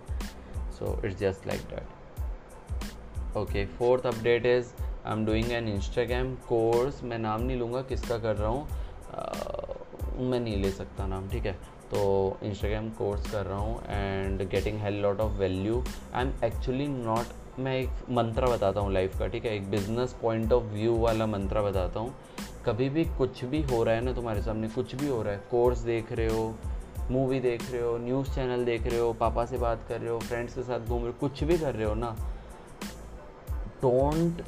So 0.72 1.00
it's 1.04 1.18
just 1.18 1.46
like 1.46 1.60
that 1.70 3.36
okay 3.36 3.64
fourth 3.66 4.06
update 4.06 4.46
is 4.46 4.72
I 5.06 5.12
am 5.12 5.24
doing 5.26 5.52
an 5.52 5.68
Instagram 5.68 6.34
course 6.48 7.02
मैं 7.04 7.18
नाम 7.18 7.42
नहीं 7.42 7.56
लूँगा, 7.56 7.82
किसका 7.82 8.18
कर 8.18 8.36
रहा 8.36 8.48
हूँ? 8.48 8.66
मैं 10.20 10.38
नहीं 10.40 10.56
ले 10.56 10.70
सकता 10.70 11.06
नाम, 11.06 11.28
ठीक 11.30 11.46
है? 11.46 11.52
तो 11.90 11.98
इंस्टाग्राम 12.42 12.88
कोर्स 12.90 13.30
कर 13.32 13.46
रहा 13.46 13.58
हूँ 13.58 13.80
and 13.86 14.42
getting 14.50 14.78
hell 14.80 14.94
lot 15.02 15.20
of 15.20 15.32
value 15.32 15.82
I 16.14 16.22
am 16.22 16.32
actually 16.44 16.86
not 16.88 17.58
मैं 17.58 17.76
एक 17.76 17.90
मंत्रा 18.10 18.48
बताता 18.48 18.80
हूँ 18.80 18.92
लाइफ 18.92 19.18
का, 19.18 19.26
ठीक 19.26 19.44
है? 19.44 19.54
एक 19.56 19.70
बिज़नेस 19.70 20.16
पॉइंट 20.22 20.52
ऑफ़ 20.52 20.64
व्यू 20.72 20.96
वाला 20.96 21.26
मंत्रा 21.26 21.62
बताता 21.62 22.00
हूँ। 22.00 22.14
कभी 22.66 22.88
भी 22.88 23.04
कुछ 23.18 23.44
भी 23.44 23.62
हो 23.62 23.82
रहा 23.84 23.94
है 23.94 24.04
ना 24.04 24.12
तुम्हारे 24.12 24.42
सामने, 24.42 24.68
कुछ 24.68 24.94
भी 24.94 25.08
हो 25.08 25.22
रहा 25.22 25.32
है 25.32 25.42
कोर्स 25.50 25.78
देख 25.84 26.12
रहे 26.12 26.28
हो 26.28 26.54
मूवी 27.10 27.40
देख 27.40 27.70
रहे 27.70 27.82
हो 27.82 27.96
न्यूज़ 27.98 28.34
चैनल 28.34 28.64
देख 28.64 28.86
रहे 28.86 28.98
हो, 28.98 29.12
पापा 29.12 29.44
से 29.46 29.58
बात 29.58 29.84
कर 29.88 30.00
रहे 30.00 30.10
हो 30.10 30.18
फ्रेंड्स 30.20 30.54
के 30.54 30.62
साथ 30.62 30.80
घूम 30.80 30.98
रहे 30.98 31.06
हो, 31.06 31.18
कुछ 31.20 31.44
भी 31.44 31.58
कर 31.58 31.74
रहे 31.74 31.86
हो 31.86 31.94
ना 31.94 32.16
don't 33.82 34.42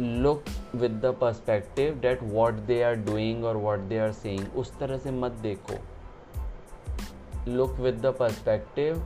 look 0.00 0.44
with 0.74 0.92
the 1.02 1.14
perspective 1.20 1.98
that 2.00 2.22
what 2.22 2.54
they 2.66 2.82
are 2.82 2.94
doing 3.06 3.44
और 3.44 3.56
वॉट 3.56 3.78
दे 3.88 3.98
आर 3.98 4.12
सेइंग 4.12 4.56
उस 4.56 4.78
तरह 4.78 4.98
से 4.98 5.10
मत 5.10 5.32
देखो। 5.42 5.78
Look 7.48 7.70
with 7.78 8.00
the 8.02 8.14
perspective 8.18 9.02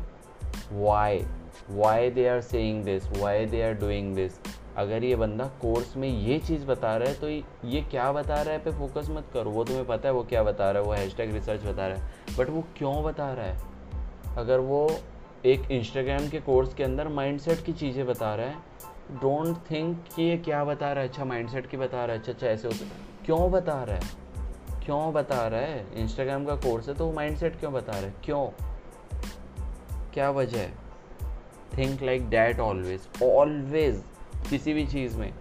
why 0.72 1.24
why 1.70 2.10
they 2.10 2.26
are 2.28 2.40
saying 2.40 2.84
this 2.84 3.08
why 3.12 3.46
they 3.46 3.62
are 3.62 3.72
doing 3.74 4.14
this 4.14 4.38
अगर 4.76 5.04
ये 5.04 5.16
बंदा 5.16 5.44
कोर्स 5.62 5.96
में 5.96 6.08
ये 6.08 6.38
चीज़ 6.38 6.64
बता 6.66 6.96
रहा 6.96 7.08
है 7.08 7.14
तो 7.14 7.28
ये 7.68 7.80
क्या 7.90 8.10
बता 8.12 8.40
रहा 8.42 8.54
है 8.54 8.62
पे 8.64 8.70
फोकस 8.70 9.08
मत 9.10 9.26
करो। 9.34 9.50
वो 9.50 9.64
तुम्हें 9.64 9.86
पता 9.86 10.08
है 10.08 10.14
वो 10.14 10.22
क्या 10.22 10.42
बता 10.42 10.70
रहा 10.70 10.82
है, 10.82 10.88
वो 10.88 10.94
हैशटैग 10.94 11.32
रिसर्च 11.32 11.64
बता 11.64 11.86
रहा 11.86 11.96
है। 11.96 12.36
बट 12.38 12.50
वो 12.50 12.64
क्यों 12.76 13.02
बता 13.04 13.32
रहा 13.32 13.46
है? 13.46 14.36
अगर 14.36 14.58
वो 14.60 14.88
एक 15.46 15.70
इंस्टाग्राम 15.70 16.28
के 16.28 16.40
कोर्स 16.40 16.74
के 16.74 16.84
अंदर 16.84 17.08
माइंडसेट 17.08 17.64
की 17.64 17.72
चीज़ें 17.72 18.06
बता 18.06 18.34
रहा 18.34 18.46
है 18.46 18.56
डोंट 19.10 19.56
थिंक 19.70 20.04
कि 20.16 20.22
ये 20.22 20.36
क्या 20.36 20.64
बता 20.64 20.92
रहा 20.92 21.02
है 21.02 21.08
अच्छा 21.08 21.24
माइंडसेट 21.24 21.66
की 21.66 21.76
बता 21.76 22.04
रहा 22.04 22.12
है 22.12 22.20
अच्छा 22.20 22.32
अच्छा 22.32 22.46
ऐसे 22.46 22.68
होते 22.68 22.84
क्यों 23.26 23.50
बता 23.50 23.84
रहा 23.84 23.96
है? 23.96 24.02
क्यों 24.84 25.12
बता 25.12 25.48
रहा 25.48 25.60
है? 25.60 25.86
इंस्टाग्राम 25.94 26.44
का 26.44 26.56
कोर्स 26.56 26.88
है 26.88 26.94
तो 26.94 27.12
माइंडसेट 27.12 27.60
क्यों 27.60 27.72
बता 27.72 27.92
रहा 27.92 28.00
है? 28.00 28.14
क्यों? 28.24 28.46
क्या 30.14 30.30
वजह 30.30 30.58
है? 30.58 30.72
Think 31.78 32.02
like 32.02 32.28
that 32.30 32.60
always 32.60 33.00
always 33.22 34.04
किसी 34.50 34.72
भी 34.72 34.86
चीज़ 34.86 35.18
में। 35.18 35.34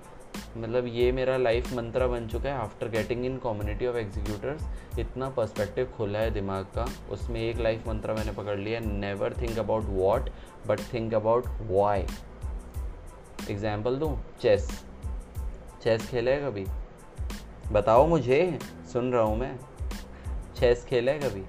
मतलब 0.58 0.88
ये 0.88 1.12
मेरा 1.12 1.38
लाइफ 1.38 1.74
मंत्रा 1.74 2.08
बन 2.08 2.27
चुका 2.27 2.50
है 2.50 2.55
after 2.55 2.88
getting 2.88 3.25
in 3.25 3.38
community 3.38 3.88
of 3.88 3.96
executors 3.96 5.00
इतना 5.00 5.29
पर्सपेक्टिव 5.29 5.93
खुला 5.98 6.20
है 6.20 6.32
दिमाग 6.32 6.65
का। 6.65 6.89
उसमें 7.12 7.41
एक 7.41 7.58
लाइफ 7.58 7.88
मंत्रा 7.88 8.13
मैंने 8.13 8.32
पकड़ 8.32 8.58
लिया 8.60 8.79
never 8.79 9.34
think 9.34 9.60
about 9.60 9.84
what 9.86 10.29
but 10.67 10.79
think 10.93 11.13
about 11.13 11.43
why 11.62 12.05
example 13.52 13.96
दूँ? 13.96 14.18
चेस 14.42 14.68
चेस 15.84 16.08
खेला 16.10 16.32
है 16.32 16.42
कभी? 16.42 16.66
बताओ 17.72 18.06
मुझे, 18.08 18.60
सुन 18.94 19.12
रहा 19.13 19.22
हूँ 19.22 19.38
मैं। 19.38 19.58
चेस 20.56 20.86
खेला 20.86 21.12
है 21.12 21.20
कभी? 21.20 21.44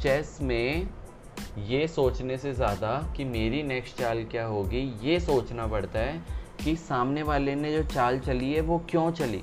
चेस 0.00 0.38
में 0.42 0.88
ये 1.66 1.86
सोचने 1.88 2.38
से 2.38 2.52
ज़्यादा 2.54 2.90
कि 3.16 3.24
मेरी 3.24 3.62
नेक्स्ट 3.62 3.98
चाल 3.98 4.24
क्या 4.24 4.46
होगी, 4.46 4.80
ये 5.02 5.18
सोचना 5.20 5.66
पड़ता 5.66 5.98
है 5.98 6.22
कि 6.64 6.74
सामने 6.76 7.22
वाले 7.22 7.54
ने 7.54 7.72
जो 7.72 7.82
चाल 7.84 8.18
चली 8.18 8.52
है, 8.52 8.60
वो 8.60 8.78
क्यों 8.90 9.10
चली? 9.12 9.42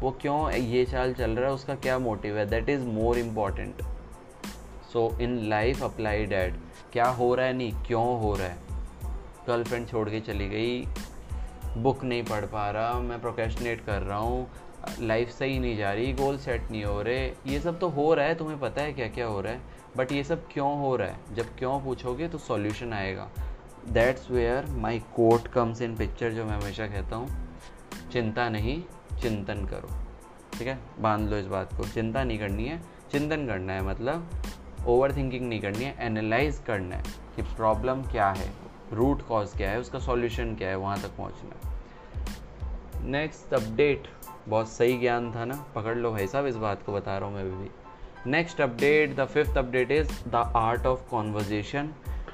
वो 0.00 0.10
क्यों 0.10 0.50
ये 0.50 0.84
चाल 0.84 1.14
चल 1.14 1.30
रहा 1.30 1.48
है, 1.48 1.54
उसका 1.54 1.74
क्या 1.74 1.98
मोटिव 1.98 2.38
है? 2.38 2.46
That 2.46 2.68
is 2.68 2.86
more 2.86 3.18
important 3.18 3.82
so 4.92 5.10
in 5.20 5.38
life 5.48 5.82
apply 5.82 6.24
that 6.26 6.54
क्या 6.92 7.08
हो 7.08 7.34
रहा 7.34 7.46
है 7.46 7.52
नहीं, 7.52 7.72
क्यों 7.86 8.20
हो 8.20 8.34
रहा 8.34 8.46
है? 8.46 8.69
गर्लफ्रेंड 9.50 9.88
छोड़ 9.88 10.08
के 10.10 10.20
चली 10.20 10.48
गई। 10.48 10.86
बुक 11.76 12.04
नहीं 12.04 12.22
पढ़ 12.24 12.44
पा 12.44 12.70
रहा, 12.70 12.92
मैं 13.00 13.20
प्रोकेशनेट 13.20 13.80
कर 13.80 14.02
रहा 14.02 14.18
हूँ। 14.18 14.50
लाइफ 15.00 15.28
सही 15.28 15.58
नहीं 15.58 15.76
जा 15.76 15.92
रही 15.92 16.12
गोल 16.12 16.38
सेट 16.38 16.70
नहीं 16.70 16.84
हो 16.84 17.02
रहे। 17.02 17.26
ये 17.46 17.60
सब 17.60 17.78
तो 17.78 17.88
हो 17.88 18.14
रहा 18.14 18.26
है, 18.26 18.34
तुम्हें 18.34 18.58
पता 18.60 18.82
है 18.82 18.92
क्या 18.92 19.08
क्या 19.08 19.26
हो 19.26 19.40
रहा 19.40 19.52
है। 19.52 19.60
बट 19.96 20.12
ये 20.12 20.24
सब 20.24 20.48
क्यों 20.52 20.78
हो 20.78 20.96
रहा 20.96 21.08
है? 21.08 21.16
जब 21.32 21.56
क्यों 21.58 21.80
पूछोगे 21.80 22.28
तो 22.28 22.38
सॉल्यूशन 22.38 22.92
आएगा। 22.92 23.28
That's 23.88 24.30
where 24.30 24.66
my 24.66 24.98
quote 24.98 25.48
comes 25.48 25.82
in 25.82 25.96
picture 25.96 26.32
जो 26.32 26.44
मैं 26.44 26.56
हमेशा 26.60 26.86
कहता 26.86 27.16
हूँ। 27.16 27.28
चिंता 28.12 28.48
नहीं, 28.48 28.82
चिंतन 29.22 29.66
करो। 29.66 29.88
ठीक 30.58 30.68
है? 30.68 30.78
बाँध 31.00 31.30
लो 31.30 31.36
इस 31.36 31.46
बात 31.46 31.76
को। 31.76 31.84
चिंता 31.84 32.24
नहीं 32.24 32.38
करनी 32.38 32.66
है, 32.66 32.82
चिंतन 33.12 33.46
करना 33.46 33.72
है 33.72 33.82
मतलब। 33.82 34.30
ओवर 34.86 35.16
थिंकिंग 35.16 35.48
नहीं 35.48 35.60
करनी 35.60 35.84
है 35.84 35.96
एनालाइज 36.00 36.62
करना 36.66 36.96
है 36.96 37.02
कि 37.36 37.42
प्रॉब्लम 37.42 38.02
क्या 38.02 38.28
है। 38.30 38.69
रूट 38.92 39.26
कॉज 39.28 39.54
क्या 39.56 39.70
है, 39.70 39.80
उसका 39.80 39.98
सॉल्यूशन 39.98 40.54
क्या 40.54 40.68
है, 40.68 40.76
वहाँ 40.76 40.98
तक 41.02 41.16
पहुँचना 41.16 41.68
नेक्स्ट 43.02 43.54
अपडेट 43.54 44.08
बहुत 44.48 44.68
सही 44.68 44.98
ज्ञान 44.98 45.30
था 45.32 45.44
ना, 45.44 45.54
पकड़ 45.74 45.96
लो 45.96 46.10
भाई 46.12 46.26
साहब, 46.26 46.46
इस 46.46 46.56
बात 46.56 46.82
को 46.82 46.92
बता 46.92 47.16
रहा 47.18 47.28
हूँ 47.28 47.36
मैं 47.36 47.60
भी। 47.60 47.70
Next 48.26 48.60
update 48.60 49.14
the 49.16 49.24
fifth 49.26 49.58
update 49.58 49.90
is 49.90 50.10
the 50.28 50.52
art 50.56 50.86
of 50.86 51.08
conversation 51.10 51.90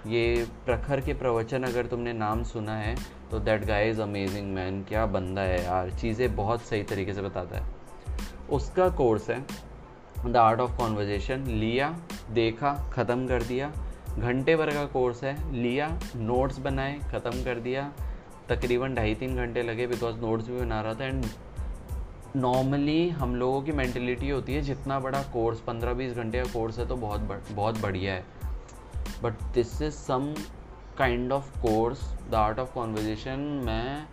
ये 0.06 0.46
प्रखर 0.66 1.00
के 1.00 1.14
प्रवचन 1.14 1.62
अगर 1.62 1.86
तुमने 1.86 2.12
नाम 2.12 2.42
सुना 2.44 2.76
है 2.76 2.94
तो 3.30 3.38
that 3.40 3.64
guy 3.66 3.88
is 3.90 4.00
amazing 4.00 4.52
man 4.54 4.82
क्या 4.88 5.06
बंदा 5.06 5.42
है 5.42 5.62
यार, 5.64 5.90
चीज़ें 5.90 6.34
बहुत 6.36 6.62
सही 6.62 6.82
तरीके 6.84 7.14
से 7.14 7.22
बताता 7.22 7.56
है। 7.56 7.74
उसका 8.50 8.88
कोर्स 8.90 9.28
है 9.30 9.40
द 10.26 10.36
आर्ट 10.36 10.60
ऑफ़ 10.60 10.76
कॉन्वर्जेशन 10.78 11.46
लिया, 11.48 11.88
देखा, 12.30 12.72
ख़त्म 12.92 13.26
कर 13.26 13.42
दिया 13.42 13.72
घंटे 14.18 14.56
भर 14.56 14.70
का 14.70 14.84
कोर्स 14.84 15.22
है। 15.24 15.34
लिया 15.52 15.88
नोट्स 16.16 16.58
बनाए 16.58 16.98
ख़त्म 17.12 17.42
कर 17.44 17.58
दिया। 17.60 17.92
तकरीबन 18.48 18.94
ढाई 18.94 19.14
तीन 19.14 19.36
घंटे 19.36 19.62
लगे 19.62 19.86
बिकॉज़ 19.86 20.16
नोट्स 20.16 20.48
भी 20.48 20.60
बना 20.60 20.80
रहा 20.80 20.94
था। 20.94 21.04
एंड 21.04 21.24
नॉर्मली 22.36 23.08
हम 23.08 23.34
लोगों 23.36 23.60
की 23.62 23.72
मैंटेलिटी 23.72 24.28
होती 24.28 24.54
है 24.54 24.62
जितना 24.62 24.98
बड़ा 25.00 25.22
कोर्स 25.22 25.60
पंद्रह 25.60 25.92
बीस 25.92 26.12
घंटे 26.12 26.42
का 26.42 26.52
कोर्स 26.52 26.78
है 26.78 26.86
तो 26.88 26.96
बहुत 26.96 27.20
बड़, 27.20 27.38
बहुत 27.52 27.80
बढ़िया 27.80 28.14
है। 28.14 28.24
But 29.22 29.42
this 29.54 29.80
is 29.82 29.94
some 29.94 30.34
kind 30.98 31.32
of 31.32 31.58
course 31.58 32.00
the 32.30 32.34
art 32.34 32.58
of 32.58 32.74
conversation 32.74 33.38
मैं 33.66 34.06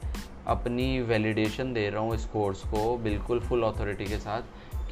अपनी 0.48 1.02
वैलिडेशन 1.02 1.74
दे 1.74 1.90
रहा 1.90 2.02
हूँ 2.02 2.16
इस 2.16 2.26
कोर्स 2.26 2.64
को 2.66 2.98
बिल्कुल 2.98 3.40
फुल 3.40 3.64
अथॉरिटी 3.64 4.06
के 4.06 4.18
साथ 4.18 4.42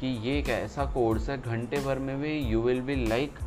कि 0.00 0.06
ये 0.28 0.38
एक 0.38 0.48
ऐसा 0.48 0.84
कोर्स 0.84 1.28
है 1.30 1.40
घंटे 1.42 1.76
भर 1.76 1.98
में 1.98 2.20
भी 2.20 2.38
यू 2.38 2.60
विल 2.60 2.80
बी 2.80 2.96
लाइक 3.06 3.38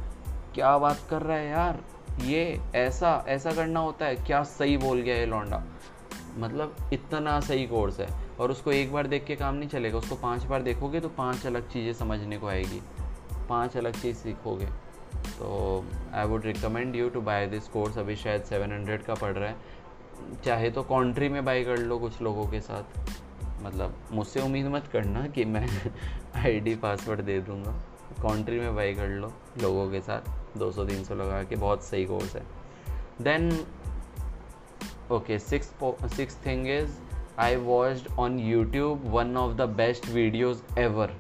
क्या 0.55 0.77
बात 0.77 0.99
कर 1.09 1.21
रहा 1.21 1.37
है 1.37 1.49
यार? 1.49 1.83
ये 2.21 2.61
ऐसा 2.75 3.25
ऐसा 3.27 3.53
करना 3.53 3.79
होता 3.79 4.05
है। 4.05 4.15
क्या 4.15 4.43
सही 4.43 4.77
बोल 4.77 5.01
गया 5.01 5.15
ये 5.15 5.25
लौंडा? 5.25 5.63
मतलब 6.37 6.75
इतना 6.93 7.39
सही 7.39 7.67
कोर्स 7.67 7.99
है। 7.99 8.09
और 8.39 8.51
उसको 8.51 8.71
एक 8.71 8.93
बार 8.93 9.07
देख 9.07 9.25
के 9.25 9.35
काम 9.35 9.55
नहीं 9.55 9.69
चलेगा। 9.69 9.97
उसको 9.97 10.15
पाँच 10.15 10.43
बार 10.43 10.61
देखोगे 10.61 10.99
तो 10.99 11.09
पाँच 11.09 11.45
अलग 11.45 11.69
चीज़ें 11.69 11.93
समझने 11.93 12.37
को 12.37 12.47
आएगी। 12.47 12.81
पाँच 13.49 13.77
अलग 13.77 14.01
चीज़ 14.01 14.17
सीखोगे। 14.17 14.65
तो 15.15 15.85
I 16.13 16.25
would 16.25 16.45
recommend 16.45 16.95
you 16.95 17.09
to 17.09 17.21
buy 17.21 17.47
this 17.47 17.67
course 17.67 17.97
अभी 17.97 18.15
शायद 18.15 18.43
सेवन 18.43 18.71
हंड्रेड 18.71 19.03
का 19.03 19.13
पड़ 19.13 19.33
रहा 19.33 19.49
है। 19.49 19.55
चाहे 20.45 20.69
तो 20.69 20.83
कॉन्ट्री 20.83 21.29
में 21.29 21.45
बाई 21.45 21.63
कर 21.63 21.77
लो 21.77 21.99
कुछ 21.99 22.21
लोगों 22.21 22.47
के 22.47 22.61
साथ। 22.61 22.83
मतलब 23.63 23.95
मुझसे 24.11 24.41
उम्मीद 24.41 24.65
मत 24.65 24.87
करना 24.87 25.27
कि 25.27 25.45
मैं 25.45 25.91
आईडी 26.35 26.75
पासवर्ड 26.75 27.21
दे 27.21 27.39
दूँगा। 27.39 27.81
कॉन्ट्री 28.21 28.59
में 28.59 28.75
बाई 28.75 28.93
कर 28.93 29.07
लो 29.07 29.33
लोगों 29.61 29.91
के 29.91 30.01
साथ। 30.01 30.44
200-300 30.57 31.11
लगा 31.11 31.41
के 31.43 31.55
बहुत 31.55 31.83
सही 31.83 32.05
कोर्स 32.05 32.35
है। 32.35 32.43
Then 33.21 33.51
okay 35.11 35.39
six 35.39 35.73
six 36.15 36.37
thing 36.45 36.67
is 36.67 36.97
I 37.39 37.55
watched 37.55 38.07
on 38.19 38.39
YouTube 38.39 39.07
one 39.13 39.37
of 39.37 39.53
the 39.53 39.69
best 39.77 40.09
videos 40.09 40.61
ever 40.79 41.15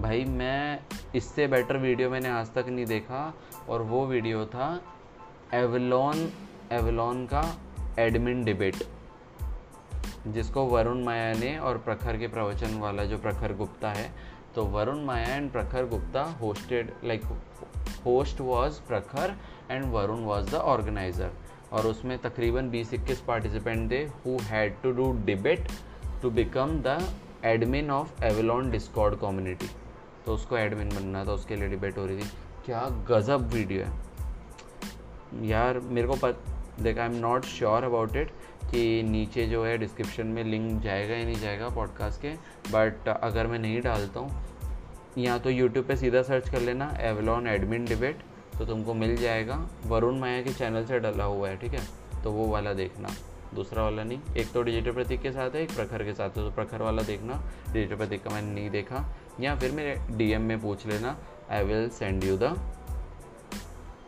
भाई, 0.00 0.24
मैं 0.24 0.78
इससे 1.14 1.46
बेटर 1.46 1.76
वीडियो 1.76 2.10
मैंने 2.10 2.28
आज 2.28 2.52
तक 2.54 2.66
नहीं 2.68 2.86
देखा, 2.86 3.32
और 3.68 3.82
वो 3.82 4.06
वीडियो 4.06 4.44
था 4.46 4.68
एवलॉन 5.54 6.28
एवलॉन 6.72 7.24
का 7.26 7.42
एडमिन 7.98 8.44
डिबेट 8.44 8.76
जिसको 10.26 10.64
वरुण 10.66 11.02
माया 11.04 11.32
ने 11.34 11.56
और 11.58 11.78
प्रखर 11.78 12.18
के 12.18 12.28
प्रवचन 12.28 12.78
वाला 12.78 13.04
जो 13.04 13.18
प्रखर 13.18 13.54
गुप्ता 13.56 13.90
है 13.92 14.10
तो 14.54 14.64
Varun 14.66 15.04
Maya 15.04 15.34
and 15.36 15.50
Prakhar 15.52 15.86
Gupta 15.86 16.22
hosted 16.40 16.92
like 17.04 17.24
host 18.04 18.40
was 18.40 18.80
Prakhar 18.88 19.34
and 19.70 19.84
Varun 19.92 20.24
was 20.24 20.50
the 20.50 20.54
organizer. 20.54 21.30
और 21.72 21.86
उसमें 21.86 22.18
तकरीबन 22.18 22.70
बीस 22.70 22.92
इक्कीस 22.94 23.20
पार्टिसिपेंट 23.20 23.90
थे 23.90 24.02
who 24.24 24.36
had 24.42 24.74
to 24.82 24.90
do 24.92 25.10
debate 25.24 25.68
to 26.22 26.30
become 26.30 26.78
the 26.86 26.98
admin 27.44 27.90
of 27.90 28.22
Avalon 28.24 28.70
Discord 28.70 29.18
community 29.20 29.70
तो 30.26 30.34
उसको 30.34 30.56
एडमिन 30.56 30.88
बनना 30.88 31.24
था, 31.24 31.32
उसके 31.32 31.56
लिए 31.56 31.68
डिबेट 31.68 31.98
हो 31.98 32.06
रही 32.06 32.18
थी। 32.18 32.28
क्या 32.66 32.80
गज़ब 33.08 33.46
वीडियो 33.52 33.84
है। 33.84 35.48
यार, 35.48 35.78
मेरे 35.78 36.08
को 36.08 36.14
पत, 36.14 36.44
देखा 36.80 37.02
I 37.02 37.08
am 37.08 37.14
not 37.14 37.44
sure 37.44 37.84
about 37.84 38.16
it 38.16 38.30
कि 38.70 39.02
नीचे 39.02 39.46
जो 39.46 39.64
है 39.64 39.76
डिस्क्रिप्शन 39.78 40.26
में 40.26 40.44
लिंक 40.44 40.82
जाएगा 40.82 41.14
या 41.14 41.24
नहीं 41.24 41.40
जाएगा 41.40 41.68
पॉडकास्ट 41.68 42.20
के 42.22 42.28
बट 42.72 43.08
अगर 43.08 43.46
मैं 43.46 43.58
नहीं 43.58 43.80
डालता 43.80 44.20
हूँ 44.20 44.42
या 45.18 45.38
तो 45.38 45.50
यूट्यूब 45.50 45.86
पे 45.86 45.96
सीधा 45.96 46.22
सर्च 46.22 46.48
कर 46.48 46.60
लेना 46.60 46.90
एवलॉन 47.00 47.46
एडमिन 47.46 47.84
डिबेट 47.84 48.22
तो 48.58 48.64
तुमको 48.64 48.94
मिल 48.94 49.16
जाएगा। 49.16 49.56
वरुण 49.86 50.18
माया 50.18 50.42
के 50.42 50.52
चैनल 50.52 50.84
से 50.84 50.98
डला 51.00 51.24
हुआ 51.24 51.48
है, 51.48 51.56
ठीक 51.56 51.72
है? 51.72 51.86
तो 52.24 52.32
वो 52.32 52.46
वाला 52.46 52.72
देखना। 52.72 53.08
दूसरा 53.54 53.82
वाला 53.82 54.04
नहीं। 54.04 54.18
एक 54.36 54.52
तो 54.52 54.62
डिजिटल 54.62 54.92
प्रतीक 54.92 55.20
के 55.22 55.32
साथ 55.32 55.50
है, 55.50 55.62
एक 55.62 55.74
प्रखर 55.74 56.04
के 56.04 56.12
साथ 56.12 56.28
है 56.28 56.44
तो 56.44 56.50
प्रखर 56.50 56.82
वाला 56.82 57.02
देखना। 57.02 57.42
डिजिटल 57.72 57.96
प्रतीक 57.96 58.22
का 58.24 58.30
मैंने 58.30 58.52
नहीं 58.52 58.70
देखा। 58.70 59.04
या 59.40 59.54
फिर 59.56 59.72
मेरे 59.72 59.96
डीएम 60.10 60.42
में 60.42 60.60
पूछ 60.60 60.86
लेना। 60.86 61.16
I 61.50 61.64
will 61.64 61.88
send 61.90 62.24
you 62.24 62.36
the 62.36 62.56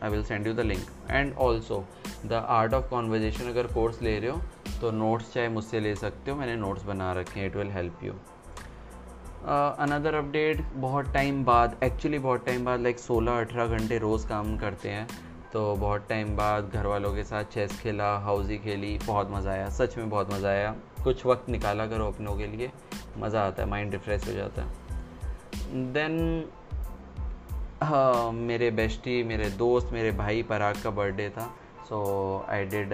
I 0.02 0.10
will 0.10 0.24
send 0.24 0.46
you 0.46 0.52
the 0.54 0.60
link 0.60 0.82
and 1.10 1.34
also 1.34 1.84
the 2.26 2.32
art 2.32 2.74
of 2.74 2.88
conversation 2.90 3.48
अगर 3.48 3.66
कोर्स 3.66 4.00
ले 4.02 4.18
रहे 4.18 4.30
हो 4.30 4.40
तो 4.80 4.90
नोट्स 4.90 5.32
चाहे 5.34 5.48
मुझसे 5.48 5.80
ले 5.80 5.94
सकते 5.96 6.30
हो। 6.30 6.36
मैंने 6.36 6.56
नोट्स 6.56 6.82
बना 6.82 7.12
रखे 7.12 7.40
हैं 7.40 7.46
it 7.46 7.56
will 7.56 7.70
help 7.70 8.04
you 8.04 8.12
another 9.44 10.14
update 10.14 10.60
बहुत 10.74 11.12
टाइम 11.14 11.44
बाद 11.44 11.76
एक्चुअली 11.84 12.18
बहुत 12.18 12.44
टाइम 12.46 12.64
बाद 12.64 12.80
लाइक 12.80 12.98
सोलह 12.98 13.40
अठारह 13.40 13.76
घंटे 13.76 13.98
रोज़ 13.98 14.26
काम 14.28 14.56
करते 14.58 14.88
हैं। 14.88 15.06
तो 15.52 15.74
बहुत 15.76 16.06
टाइम 16.08 16.36
बाद 16.36 16.70
घर 16.70 16.86
वालों 16.86 17.12
के 17.14 17.24
साथ 17.24 17.44
चेस 17.44 17.78
खेला 17.80 18.16
हाउजी 18.18 18.56
खेली, 18.58 18.98
बहुत 19.06 19.30
मज़ा 19.30 19.50
आया, 19.50 19.68
सच 19.70 19.96
में 19.98 20.08
बहुत 20.10 20.32
मज़ा 20.32 20.48
आया। 20.48 20.74
कुछ 21.04 21.26
वक्त 21.26 21.48
निकाला 21.48 21.86
करो 21.86 22.06
अपनों 22.06 22.36
के 22.36 22.46
लिए, 22.46 22.70
मज़ा 23.18 23.46
आता 23.46 23.62
है 23.62 23.68
माइंड 23.70 23.92
रिफ्रेश 23.92 24.26
हो 24.28 24.32
जाता 24.32 24.62
है। 24.62 25.92
देन 25.92 26.48
हाँ 27.82 28.32
मेरे 28.32 28.70
बेस्टी 28.70 29.22
मेरे 29.22 29.50
दोस्त, 29.50 29.92
मेरे 29.92 30.10
भाई, 30.12 30.42
पराग 30.42 30.82
का 30.84 30.90
बर्थडे 30.90 31.28
था। 31.30 31.46
सो 31.88 32.46
आई 32.48 32.64
डिड 32.64 32.92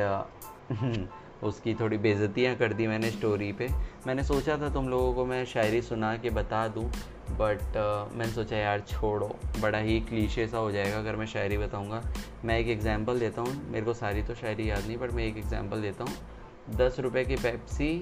उसकी 1.42 1.74
थोड़ी 1.74 1.98
बेज़तियाँ 1.98 2.54
कर 2.56 2.72
दी 2.72 2.86
मैंने 2.86 3.10
स्टोरी 3.10 3.52
पे। 3.52 3.68
मैंने 4.06 4.24
सोचा 4.24 4.56
था 4.58 4.68
तुम 4.68 4.88
लोगों 4.88 5.12
को 5.14 5.24
मैं 5.24 5.44
शायरी 5.44 5.82
सुना 5.82 6.16
के 6.16 6.30
बता 6.30 6.66
दूँ 6.68 6.84
बट 7.30 7.60
uh, 7.60 8.16
मैंने 8.16 8.32
सोचा 8.32 8.56
यार 8.56 8.80
छोड़ो। 8.80 9.28
बड़ा 9.60 9.78
ही 9.78 10.00
क्लीशे 10.00 10.46
सा 10.46 10.58
हो 10.58 10.70
जाएगा 10.72 10.98
अगर 10.98 11.16
मैं 11.16 11.26
शायरी 11.26 11.58
बताऊँगा। 11.58 12.02
मैं 12.44 12.58
एक 12.58 12.68
एग्ज़ाम्पल 12.68 13.20
देता 13.20 13.42
हूँ। 13.42 13.54
मेरे 13.70 13.84
को 13.84 13.94
सारी 13.94 14.22
तो 14.22 14.34
शायरी 14.34 14.70
याद 14.70 14.86
नहीं 14.86 14.96
बट 14.98 15.12
मैं 15.12 15.24
एक 15.24 15.36
एग्ज़ाम्पल 15.36 15.82
देता 15.82 16.04
हूँ। 16.04 16.76
दस 16.76 17.00
रुपये 17.00 17.24
की 17.24 17.36
पेप्सी 17.36 17.92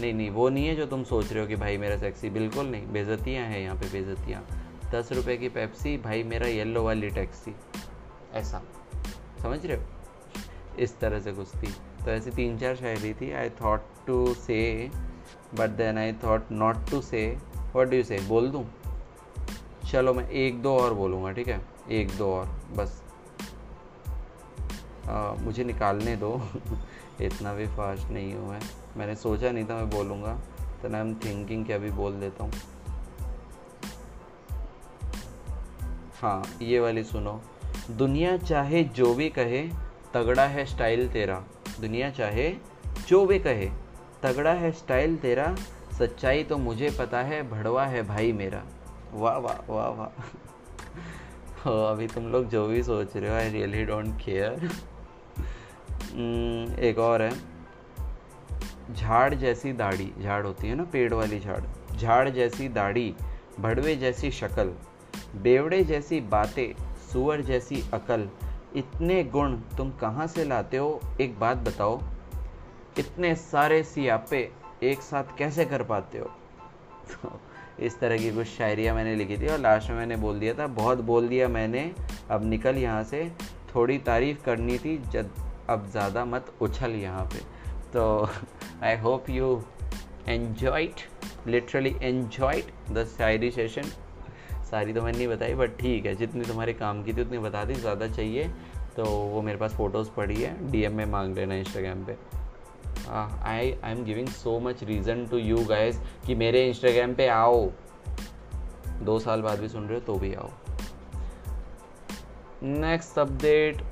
नहीं 0.00 0.12
नहीं 0.14 0.30
वो 0.30 0.48
नहीं 0.48 0.66
है 0.66 0.74
जो 0.76 0.86
तुम 0.86 1.02
सोच 1.04 1.32
रहे 1.32 1.40
हो 1.40 1.46
कि 1.46 1.56
भाई 1.56 1.76
मेरा 1.78 1.96
सेक्सी 1.98 2.30
बिल्कुल 2.30 2.66
नहीं। 2.66 2.86
बेज़तियाँ 2.86 3.46
हैं 3.46 3.60
यहाँ 3.60 3.76
पे 3.76 3.90
बेज़तियाँ 3.92 4.42
दस 4.92 5.12
रुपये 5.12 5.36
की 5.36 5.48
पेप्सी 5.48 5.96
भाई 5.98 6.22
मेरा 6.22 6.46
येल्लो 6.46 6.82
वाली 6.84 7.10
टैक्सी 7.10 7.54
ऐसा। 8.32 8.62
समझ 9.42 9.64
रहे 9.66 9.76
हो? 9.76 9.82
इस 10.78 10.98
तरह 10.98 11.20
से 11.20 11.32
कुछ 11.32 11.48
थी 11.54 11.74
तो 12.04 12.10
ऐसी 12.10 12.30
तीन 12.30 12.58
चार 12.58 12.76
शायरी 12.76 13.14
थी। 13.14 13.32
I 13.32 13.50
thought 13.50 13.80
to 14.06 14.34
say 14.34 14.90
but 15.54 15.70
then 15.70 15.98
I 15.98 16.12
thought 16.12 16.50
not 16.52 16.90
to 16.90 17.00
say 17.00 17.38
what 17.76 17.88
do 17.88 18.02
say 18.02 18.20
बोल 18.20 18.50
दूँ? 18.50 18.66
चलो 19.92 20.14
मैं 20.14 20.28
एक 20.28 20.62
दो 20.62 20.78
और 20.78 20.94
बोलूँगा 20.94 21.32
ठीक 21.32 21.48
है? 21.48 21.60
एक 21.90 22.16
दो 22.16 22.34
और 22.34 22.46
बस। 22.76 23.02
आ, 25.08 25.32
मुझे 25.32 25.64
निकालने 25.64 26.16
दो। 26.16 26.42
इतना 27.20 27.54
भी 27.54 27.66
फास्ट 27.66 28.08
नहीं 28.08 28.34
हुआ 28.34 28.54
है 28.54 28.60
मैंने 28.96 29.14
सोचा 29.14 29.50
नहीं 29.52 29.64
था 29.64 29.74
मैं 29.74 29.90
बोलूँगा। 29.90 30.38
तो 30.82 30.88
ना 30.88 31.04
थिंकिंग 31.04 31.66
कि 31.66 31.72
अभी 31.72 31.90
बोल 31.90 32.20
देता 32.20 32.44
हूँ। 32.44 32.52
हाँ 36.22 36.42
ये 36.62 36.80
वाली 36.80 37.04
सुनो। 37.04 37.42
दुनिया 37.90 38.36
चाहे 38.36 38.84
जो 38.84 39.14
भी 39.14 39.28
कहे 39.28 39.68
तगड़ा 40.14 40.46
है 40.46 40.64
स्टाइल 40.64 41.08
तेरा। 41.08 41.44
दुनिया 41.80 42.10
चाहे 42.10 42.54
जो 43.08 43.26
भी 43.26 43.38
कहे, 43.38 43.70
तगड़ा 44.22 44.52
है 44.52 44.72
स्टाइल 44.72 45.16
तेरा, 45.16 45.56
सच्चाई 45.98 46.44
तो 46.44 46.58
मुझे 46.58 46.90
पता 46.98 47.22
है, 47.22 47.50
भड़वा 47.50 47.86
है 47.86 48.02
भाई 48.02 48.32
मेरा। 48.32 48.64
वाह 49.12 49.36
वाह 49.36 49.72
वाह 49.72 49.88
वाह। 49.88 50.22
हो, 51.66 51.84
अभी 51.84 52.06
तुम 52.06 52.28
लोग 52.28 52.48
जो 52.48 52.66
भी 52.66 52.82
सोच 52.82 53.16
रहे 53.16 53.30
हो 53.30 53.36
आई 53.36 53.50
रियली 53.50 53.84
डोंट 53.84 54.16
केयर 54.16 54.70
एक 56.80 56.98
और 56.98 57.22
है। 57.22 57.54
झाड़ 58.94 59.34
जैसी 59.34 59.72
दाढ़ी, 59.72 60.12
झाड़ 60.22 60.46
होती 60.46 60.68
है 60.68 60.74
ना, 60.74 60.84
पेड़ 60.84 61.14
वाली 61.14 61.40
झाड़। 61.40 61.96
झाड़ 61.96 62.28
जैसी 62.28 62.68
दाढ़ी, 62.68 63.14
भड़वे 63.60 63.96
जैसी 63.96 64.30
शक्ल। 64.30 64.74
बेवड़े 65.36 65.84
जैसी 65.84 66.20
बातें, 66.20 66.82
सुअर 67.12 67.40
जैसी 67.40 67.84
अकल। 67.94 68.28
इतने 68.76 69.22
गुण 69.24 69.56
तुम 69.76 69.90
कहाँ 69.90 70.26
से 70.26 70.44
लाते 70.44 70.76
हो? 70.76 71.00
एक 71.20 71.38
बात 71.38 71.56
बताओ। 71.56 72.00
इतने 72.98 73.34
सारे 73.34 73.82
सियापे 73.82 74.50
एक 74.82 75.02
साथ 75.02 75.36
कैसे 75.38 75.64
कर 75.64 75.82
पाते 75.82 76.18
हो? 76.18 76.30
तो 77.12 77.40
इस 77.78 77.98
तरह 78.00 78.18
की 78.18 78.30
कुछ 78.30 78.46
शायरियाँ 78.46 78.94
मैंने 78.94 79.14
लिखी 79.16 79.36
थी 79.38 79.46
और 79.46 79.58
लास्ट 79.58 79.90
में 79.90 79.96
मैंने 79.96 80.16
बोल 80.16 80.38
दिया 80.38 80.54
था। 80.54 80.66
बहुत 80.66 80.98
बोल 80.98 81.28
दिया 81.28 81.48
मैंने। 81.48 81.90
अब 82.30 82.44
निकल 82.44 82.76
यहाँ 82.76 83.02
से। 83.04 83.32
थोड़ी 83.74 83.98
तारीफ़ 83.98 84.42
करनी 84.44 84.78
थी। 84.78 84.96
जब 85.12 85.30
अब 85.70 85.90
ज़्यादा 85.90 86.24
मत 86.24 86.52
उछल 86.60 86.90
यहाँ 86.90 87.24
पे। 87.24 87.38
तो 87.92 88.28
I 88.82 88.96
hope 88.96 89.30
you 89.30 89.62
enjoyed 90.28 90.94
literally 91.46 91.94
enjoyed 92.02 92.92
the 92.94 93.04
shayari 93.18 93.50
session 93.50 93.82
सारी 94.74 94.92
तो 94.92 95.02
मैंने 95.02 95.18
नहीं 95.18 95.28
बताई 95.28 95.54
बट 95.54 95.76
ठीक 95.78 96.06
है, 96.06 96.14
जितनी 96.16 96.44
तुम्हारे 96.44 96.72
काम 96.74 97.02
की 97.04 97.12
थी 97.12 97.20
उतनी 97.20 97.38
बता 97.38 97.64
दी, 97.64 97.74
ज़्यादा 97.76 98.08
चाहिए। 98.08 98.48
तो 98.96 99.04
वो 99.04 99.42
मेरे 99.42 99.58
पास 99.58 99.72
फ़ोटोज़ 99.74 100.08
पड़ी 100.16 100.34
है 100.36 100.70
डीएम 100.70 100.92
में 100.96 101.04
मांग 101.06 101.36
लेना 101.36 101.54
इंस्टाग्राम 101.56 102.04
पे। 102.04 102.16
I 103.08 103.72
I 103.74 103.92
am 103.92 104.04
giving 104.04 104.28
so 104.28 104.58
much 104.60 104.82
reason 104.84 105.26
to 105.26 105.38
you 105.38 105.64
guys 105.66 105.98
कि 106.26 106.34
मेरे 106.34 106.66
इंस्टाग्राम 106.68 107.14
पे 107.14 107.26
आओ। 107.28 107.66
दो 109.02 109.18
साल 109.18 109.42
बाद 109.42 109.60
भी 109.60 109.68
सुन 109.68 109.86
रहे 109.86 109.98
हो 109.98 110.04
तो 110.06 110.18
भी 110.18 110.34
आओ। 110.34 110.50
नेक्स्ट 112.62 113.18
अपडेट 113.18 113.82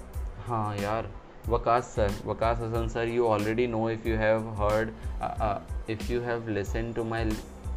हाँ 0.47 0.77
यार, 0.77 1.11
Vakas 1.49 1.93
sir, 1.97 2.15
Vakas 2.27 2.59
Hasan 2.59 2.89
sir 2.89 3.09
you 3.09 3.27
already 3.27 3.67
know 3.67 3.89
if 3.91 4.09
you 4.09 4.17
have 4.17 4.49
heard 4.61 5.91
if 5.91 6.11
you 6.13 6.21
have 6.21 6.49
listen 6.49 6.93
to 6.93 7.05
my 7.05 7.31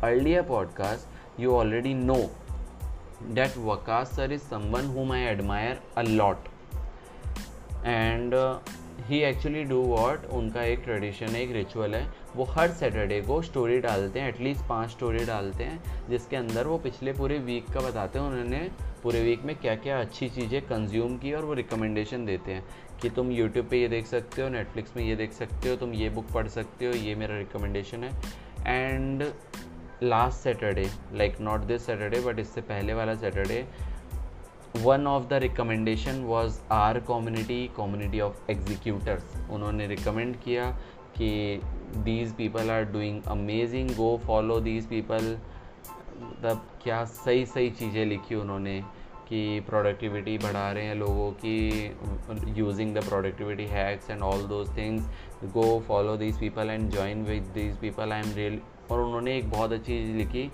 earlier 0.04 0.42
podcast 0.44 1.40
you 1.40 1.52
already 1.54 1.94
know 1.94 2.16
that 3.34 3.54
Vakas 3.68 4.16
sir 4.16 4.28
is 4.32 4.42
someone 4.42 4.90
whom 4.90 5.12
I 5.12 5.22
admire 5.28 5.78
a 5.96 6.04
uh, 8.34 8.58
he 9.08 9.20
actually 9.24 9.64
do 9.64 9.82
what 9.82 10.26
उनका 10.26 10.64
एक 10.64 10.80
tradition 10.80 11.26
है 11.26 11.42
एक 11.42 11.52
ritual 11.52 11.96
है। 11.96 12.14
वो 12.36 12.44
हर 12.44 12.72
Saturday 12.72 13.22
को 13.22 13.42
story 13.42 13.80
डालते 13.80 14.20
हैं 14.20 14.30
at least 14.30 14.68
पाँच 14.70 14.90
स्टोरी 14.90 15.26
डालते 15.26 15.64
हैं 15.64 16.08
जिसके 16.10 16.36
अंदर 16.36 16.68
वो 16.68 16.78
पिछले 16.78 17.14
पूरे 17.14 17.38
वीक 17.40 17.66
का 17.66 17.80
बताते 17.80 18.20
हैं 18.20 18.26
उन्होंने 18.26 18.72
पूरे 19.04 19.22
वीक 19.22 19.44
में 19.44 19.56
क्या 19.56 19.76
क्या 19.76 20.00
अच्छी 20.02 20.30
चीज़ें 20.30 20.62
कंज्यूम 20.62 21.18
की 21.18 21.34
और 21.34 21.46
वो 21.46 21.54
रिकमेंडेशन 21.54 22.26
देते 22.26 22.52
हैं 22.52 22.66
कि 23.02 23.10
तुम 23.10 23.32
यूट्यूब 23.32 23.68
पे 23.68 23.82
ये 23.82 23.88
देख 23.88 24.06
सकते 24.06 24.42
हो 24.42 24.50
नेटफ्लिक्स 24.50 24.98
में 24.98 25.04
ये 25.04 25.16
देख 25.16 25.34
सकते 25.34 25.70
हो 25.70 25.76
तुम 25.76 25.94
ये 25.94 26.10
बुक 26.10 26.26
पढ़ 26.34 26.48
सकते 26.48 26.86
हो 26.86 26.92
ये 26.92 27.16
मेरा 27.16 27.38
रिकमेंडेशन 27.38 28.04
है। 28.04 28.12
And 28.68 29.24
last 30.04 30.38
Saturday 30.38 30.90
like 31.14 31.40
not 31.42 31.62
this 31.66 31.86
Saturday 31.86 32.20
but 32.22 32.40
इससे 32.40 32.62
पहले 32.64 32.94
वाला 32.94 33.16
Saturday 33.16 33.66
one 34.76 35.08
of 35.08 35.28
the 35.28 35.34
recommendation 35.42 36.22
was 36.24 36.60
our 36.74 37.00
community 37.00 37.66
community 37.78 38.20
of 38.20 38.52
executors 38.52 39.36
उन्होंने 39.50 39.88
रिकमेंड 39.88 40.36
किया 40.36 40.70
कि 41.18 41.62
these 42.06 42.34
people 42.36 42.72
are 42.72 42.84
doing 42.92 43.22
amazing 43.30 43.90
go 43.96 44.18
follow 44.26 44.60
these 44.62 44.86
people 44.86 45.38
मतलब 46.22 46.68
क्या 46.84 47.04
सही 47.06 47.46
सही 47.46 47.70
चीज़ें 47.70 48.06
लिखी 48.06 48.36
उन्होंने 48.36 48.80
कि 49.30 49.60
प्रोडक्टिविटी 49.60 50.38
बढ़ा 50.38 50.72
रहे 50.72 50.86
हैं 50.86 50.96
लोगों 50.96 51.32
की 51.46 52.58
using 52.58 52.94
the 52.96 53.04
productivity 53.04 53.66
hacks 53.68 54.10
and 54.10 54.22
all 54.24 54.44
those 54.48 54.78
things 54.78 55.50
go 55.54 55.68
follow 55.88 56.18
these 56.18 56.40
people 56.40 56.70
and 56.70 56.90
join 56.92 57.24
with 57.24 57.52
these 57.54 57.78
people 57.78 58.12
I 58.12 58.22
am 58.22 58.34
real 58.36 58.60
और 58.92 59.00
उन्होंने 59.00 59.38
एक 59.38 59.50
बहुत 59.52 59.72
अच्छी 59.72 59.86
चीज़ 59.86 60.16
लिखी 60.18 60.50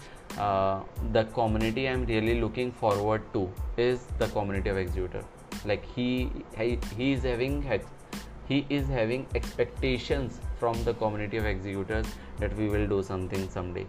the 1.14 1.28
community 1.36 1.86
I 1.86 1.94
am 1.94 2.06
really 2.06 2.34
looking 2.40 2.72
forward 2.82 3.22
to 3.34 3.48
is 3.80 4.08
the 4.20 4.32
community 4.36 4.70
of 4.70 4.78
executor. 4.78 5.24
Like 5.68 5.82
he 5.98 7.12
is 7.12 7.28
having 7.28 7.64
he 8.50 8.66
is 8.72 8.92
having 8.92 9.36
expectations 9.36 10.40
from 10.60 10.84
the 10.86 10.96
community 11.02 11.40
of 11.40 11.46
executors 11.46 12.16
that 12.40 12.54
we 12.54 12.68
will 12.70 12.88
do 12.88 13.02
something 13.04 13.48
some 13.50 13.74
day 13.74 13.86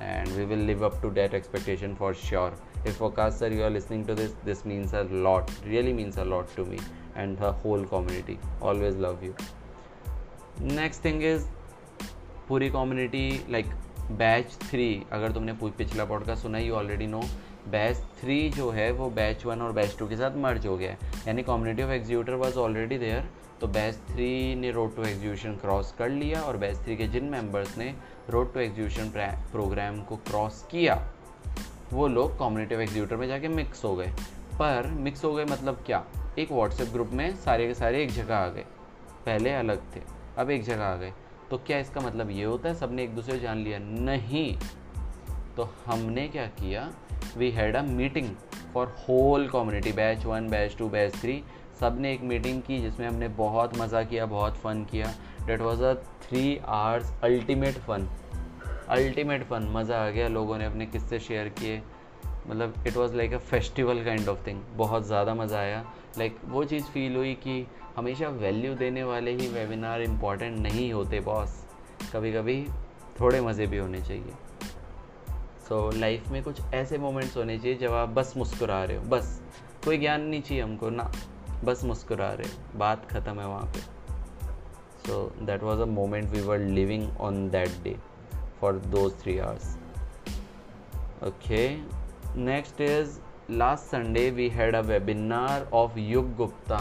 and 0.00 0.28
we 0.28 0.44
will 0.44 0.64
live 0.66 0.84
up 0.86 1.00
to 1.02 1.10
that 1.10 1.34
expectation 1.34 1.94
for 1.94 2.14
sure 2.14 2.58
if 2.86 2.98
focus 2.98 3.38
sir 3.38 3.52
you 3.52 3.62
are 3.64 3.70
listening 3.70 4.06
to 4.06 4.14
this 4.14 4.34
this 4.44 4.66
means 4.66 4.94
a 4.94 5.02
lot 5.12 5.50
really 5.66 5.92
means 5.92 6.18
a 6.18 6.24
lot 6.24 6.54
to 6.56 6.64
me 6.64 6.78
and 7.16 7.36
the 7.38 7.54
whole 7.64 7.84
community 7.84 8.38
always 8.62 8.98
love 9.00 9.24
you 9.24 9.34
next 10.74 11.04
thing 11.04 11.22
is 11.24 11.46
पूरी 12.52 12.68
community 12.70 13.46
like 13.50 13.66
batch 14.10 14.56
three 14.62 15.02
अगर 15.12 15.32
तुमने 15.32 15.52
पिछला 15.52 16.04
podcast 16.04 16.42
सुना 16.42 16.58
you 16.58 16.74
already 16.74 17.06
know 17.06 17.20
batch 17.68 17.96
three 18.20 18.50
जो 18.50 18.70
है, 18.70 18.90
वो 18.92 19.08
batch 19.10 19.44
one 19.46 19.62
और 19.62 19.72
batch 19.72 19.96
two 19.98 20.08
के 20.08 20.16
साथ 20.16 20.36
मर्ज 20.36 20.66
हो 20.66 20.76
गया 20.76 20.90
है। 20.90 20.98
यानी 21.28 21.42
community 21.42 21.82
of 21.82 21.90
executor 21.90 22.32
was 22.32 22.56
already 22.56 22.98
there 22.98 23.30
तो 23.60 23.66
बैच 23.66 23.94
थ्री 23.94 24.54
ने 24.54 24.70
रोड 24.70 24.94
टू 24.96 25.02
एग्जीक्यूशन 25.02 25.54
क्रॉस 25.54 25.92
कर 25.92 26.08
लिया 26.08 26.40
और 26.40 26.56
बैच 26.56 26.76
थ्री 26.76 26.96
के 26.96 27.08
जिन 27.08 27.24
मेंबर्स 27.24 27.78
ने 27.78 27.94
रोड 28.30 28.52
टू 28.54 28.60
एग्जीक्यूशन 28.60 29.10
प्रोग्राम 29.52 30.02
को 30.02 30.16
क्रॉस 30.16 30.62
किया, 30.70 31.12
वो 31.92 32.08
लोग 32.08 32.38
कम्युनिटी 32.38 32.74
ऑफ़ 32.74 32.82
एग्जीक्यूटर 32.82 33.16
में 33.16 33.26
जाके 33.28 33.48
मिक्स 33.48 33.84
हो 33.84 33.96
गए। 33.96 34.12
पर 34.54 34.90
मिक्स 35.00 35.24
हो 35.24 35.34
गए 35.34 35.44
मतलब 35.44 35.82
क्या? 35.86 36.04
एक 36.38 36.52
व्हाट्सएप 36.52 36.88
ग्रुप 36.88 37.10
में 37.12 37.34
सारे 37.36 37.66
के 37.66 37.74
सारे 37.74 38.02
एक 38.02 38.12
जगह 38.12 38.36
आ 38.36 38.46
गए। 38.48 38.66
पहले 39.26 39.50
अलग 39.54 39.82
थे, 39.96 40.00
अब 40.38 40.50
एक 40.50 40.62
जगह 40.62 40.84
आ 40.84 40.96
गए। 40.96 41.12
तो 41.52 41.56
क्या 41.58 41.78
इसका 41.78 42.00
मतलब 42.00 42.30
ये 42.30 42.44
होता 42.44 42.68
है, 42.68 42.74
सबने 42.74 43.02
एक 43.04 43.14
दूसरे 43.14 43.38
जान 43.38 43.58
लिया? 43.58 43.78
नहीं। 43.78 44.56
तो 45.56 45.68
हमने 45.86 46.26
क्या 46.28 46.46
किया 46.46 46.92
we 47.36 47.50
had 47.50 47.76
a 47.76 47.82
meeting 47.82 48.28
for 48.74 48.86
whole 49.00 49.48
community 49.48 49.92
batch 49.92 50.24
one 50.26 50.48
batch 50.48 50.76
two 50.76 50.88
batch 50.88 51.14
three 51.14 51.42
सबने 51.80 52.12
एक 52.12 52.22
मीटिंग 52.22 52.62
की 52.62 52.80
जिसमें 52.80 53.06
हमने 53.08 53.28
बहुत 53.28 53.78
मज़ा 53.78 54.02
किया, 54.02 54.26
बहुत 54.26 54.56
फ़न 54.56 54.84
किया। 54.84 55.12
That 55.46 55.60
was 55.60 55.82
a 55.82 55.94
three 55.94 56.60
hours 56.66 57.12
ultimate 57.24 57.74
fun 57.74 58.08
ultimate 58.88 59.44
fun 59.44 59.68
मज़ा 59.72 60.06
आ 60.06 60.10
गया, 60.10 60.28
लोगों 60.28 60.58
ने 60.58 60.64
अपने 60.64 60.86
किस्से 60.86 61.18
शेयर 61.20 61.48
किए। 61.48 61.82
मतलब 62.46 62.84
it 62.86 62.96
was 62.96 63.14
like 63.14 63.32
a 63.32 63.38
festival 63.38 64.04
kind 64.04 64.28
of 64.28 64.46
thing 64.46 64.62
बहुत 64.76 65.06
ज़्यादा 65.06 65.34
मज़ा 65.34 65.58
आया। 65.58 65.84
लाइक 66.18 66.36
like, 66.36 66.48
वो 66.50 66.64
चीज़ 66.64 66.84
फील 66.84 67.16
हुई 67.16 67.34
कि 67.34 67.66
हमेशा 67.96 68.28
वैल्यू 68.28 68.74
देने 68.74 69.04
वाले 69.04 69.30
ही 69.30 69.48
वेबिनार 69.48 70.02
इंपॉर्टेंट 70.02 70.58
नहीं 70.58 70.92
होते 70.92 71.20
बॉस 71.20 71.64
कभी 72.12 72.32
कभी 72.32 72.64
थोड़े 73.20 73.40
मज़े 73.40 73.66
भी 73.66 73.78
होने 73.78 74.00
चाहिए। 74.00 74.34
सो 75.68 75.90
so, 75.90 75.98
लाइफ 75.98 76.28
में 76.28 76.42
कुछ 76.42 76.60
ऐसे 76.74 76.98
मोमेंट्स 76.98 77.36
होने 77.36 77.58
चाहिए 77.58 77.78
जब 77.78 77.92
आप 77.92 78.08
बस 78.08 78.34
मुस्कुरा 78.36 78.84
रहे 78.84 78.96
हो। 78.96 79.02
बस। 79.02 79.40
कोई 79.84 79.98
ज्ञान 79.98 80.22
नहीं 80.22 80.42
चाहिए 80.42 80.62
हमको 80.62 80.90
ना। 80.90 81.10
बस 81.64 81.84
मुस्कुरा 81.84 82.32
रहे 82.32 82.78
बात 82.78 83.10
ख़त्म 83.10 83.40
है 83.40 83.46
वहाँ 83.46 83.66
पे। 83.66 83.80
So 85.06 85.34
that 85.42 85.62
was 85.62 85.80
a 85.80 85.84
moment 85.84 86.30
we 86.30 86.40
were 86.40 86.58
living 86.58 87.08
on 87.20 87.48
that 87.50 87.68
day 87.84 87.96
for 88.60 88.72
those 88.72 89.12
three 89.22 89.38
hours 89.38 89.76
okay 91.24 91.66
next 92.36 92.80
is 92.80 93.18
last 93.50 93.84
Sunday 93.84 94.30
we 94.30 94.48
had 94.48 94.74
a 94.74 94.80
webinar 94.80 95.68
of 95.72 95.98
Yug 95.98 96.34
Gupta 96.36 96.78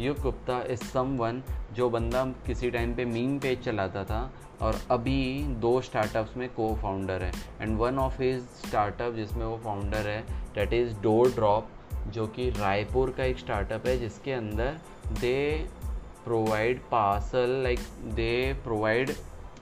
Yug 0.00 0.18
Gupta 0.18 0.60
is 0.62 0.84
someone 0.84 1.42
जो 1.72 1.88
बंदा 1.90 2.24
किसी 2.46 2.70
टाइम 2.70 2.94
पे 2.94 3.04
meme 3.04 3.38
page 3.38 3.64
चलाता 3.64 4.04
था 4.04 4.20
और 4.62 4.80
अभी 4.90 5.42
दो 5.60 5.80
startups 5.80 6.36
में 6.36 6.48
को 6.48 6.74
फाउंडर 6.74 7.22
है। 7.22 7.32
And 7.60 7.76
one 7.78 7.98
of 7.98 8.22
his 8.22 8.40
startup 8.40 9.14
जिसमें 9.14 9.44
वो 9.46 9.56
फाउंडर 9.64 10.08
है 10.08 10.20
डेट 10.54 10.72
इज़ 10.72 10.94
डोर 11.00 11.30
ड्रॉप 11.30 11.68
जो 12.08 12.26
कि 12.26 12.50
रायपुर 12.50 13.10
का 13.10 13.24
एक 13.24 13.38
स्टार्टअप 13.38 13.86
है, 13.86 13.98
जिसके 13.98 14.32
अंदर 14.32 14.78
they 15.20 15.68
provide 16.24 16.80
parcel 16.80 17.60
like 17.62 17.78
they 18.14 18.52
provide 18.64 19.10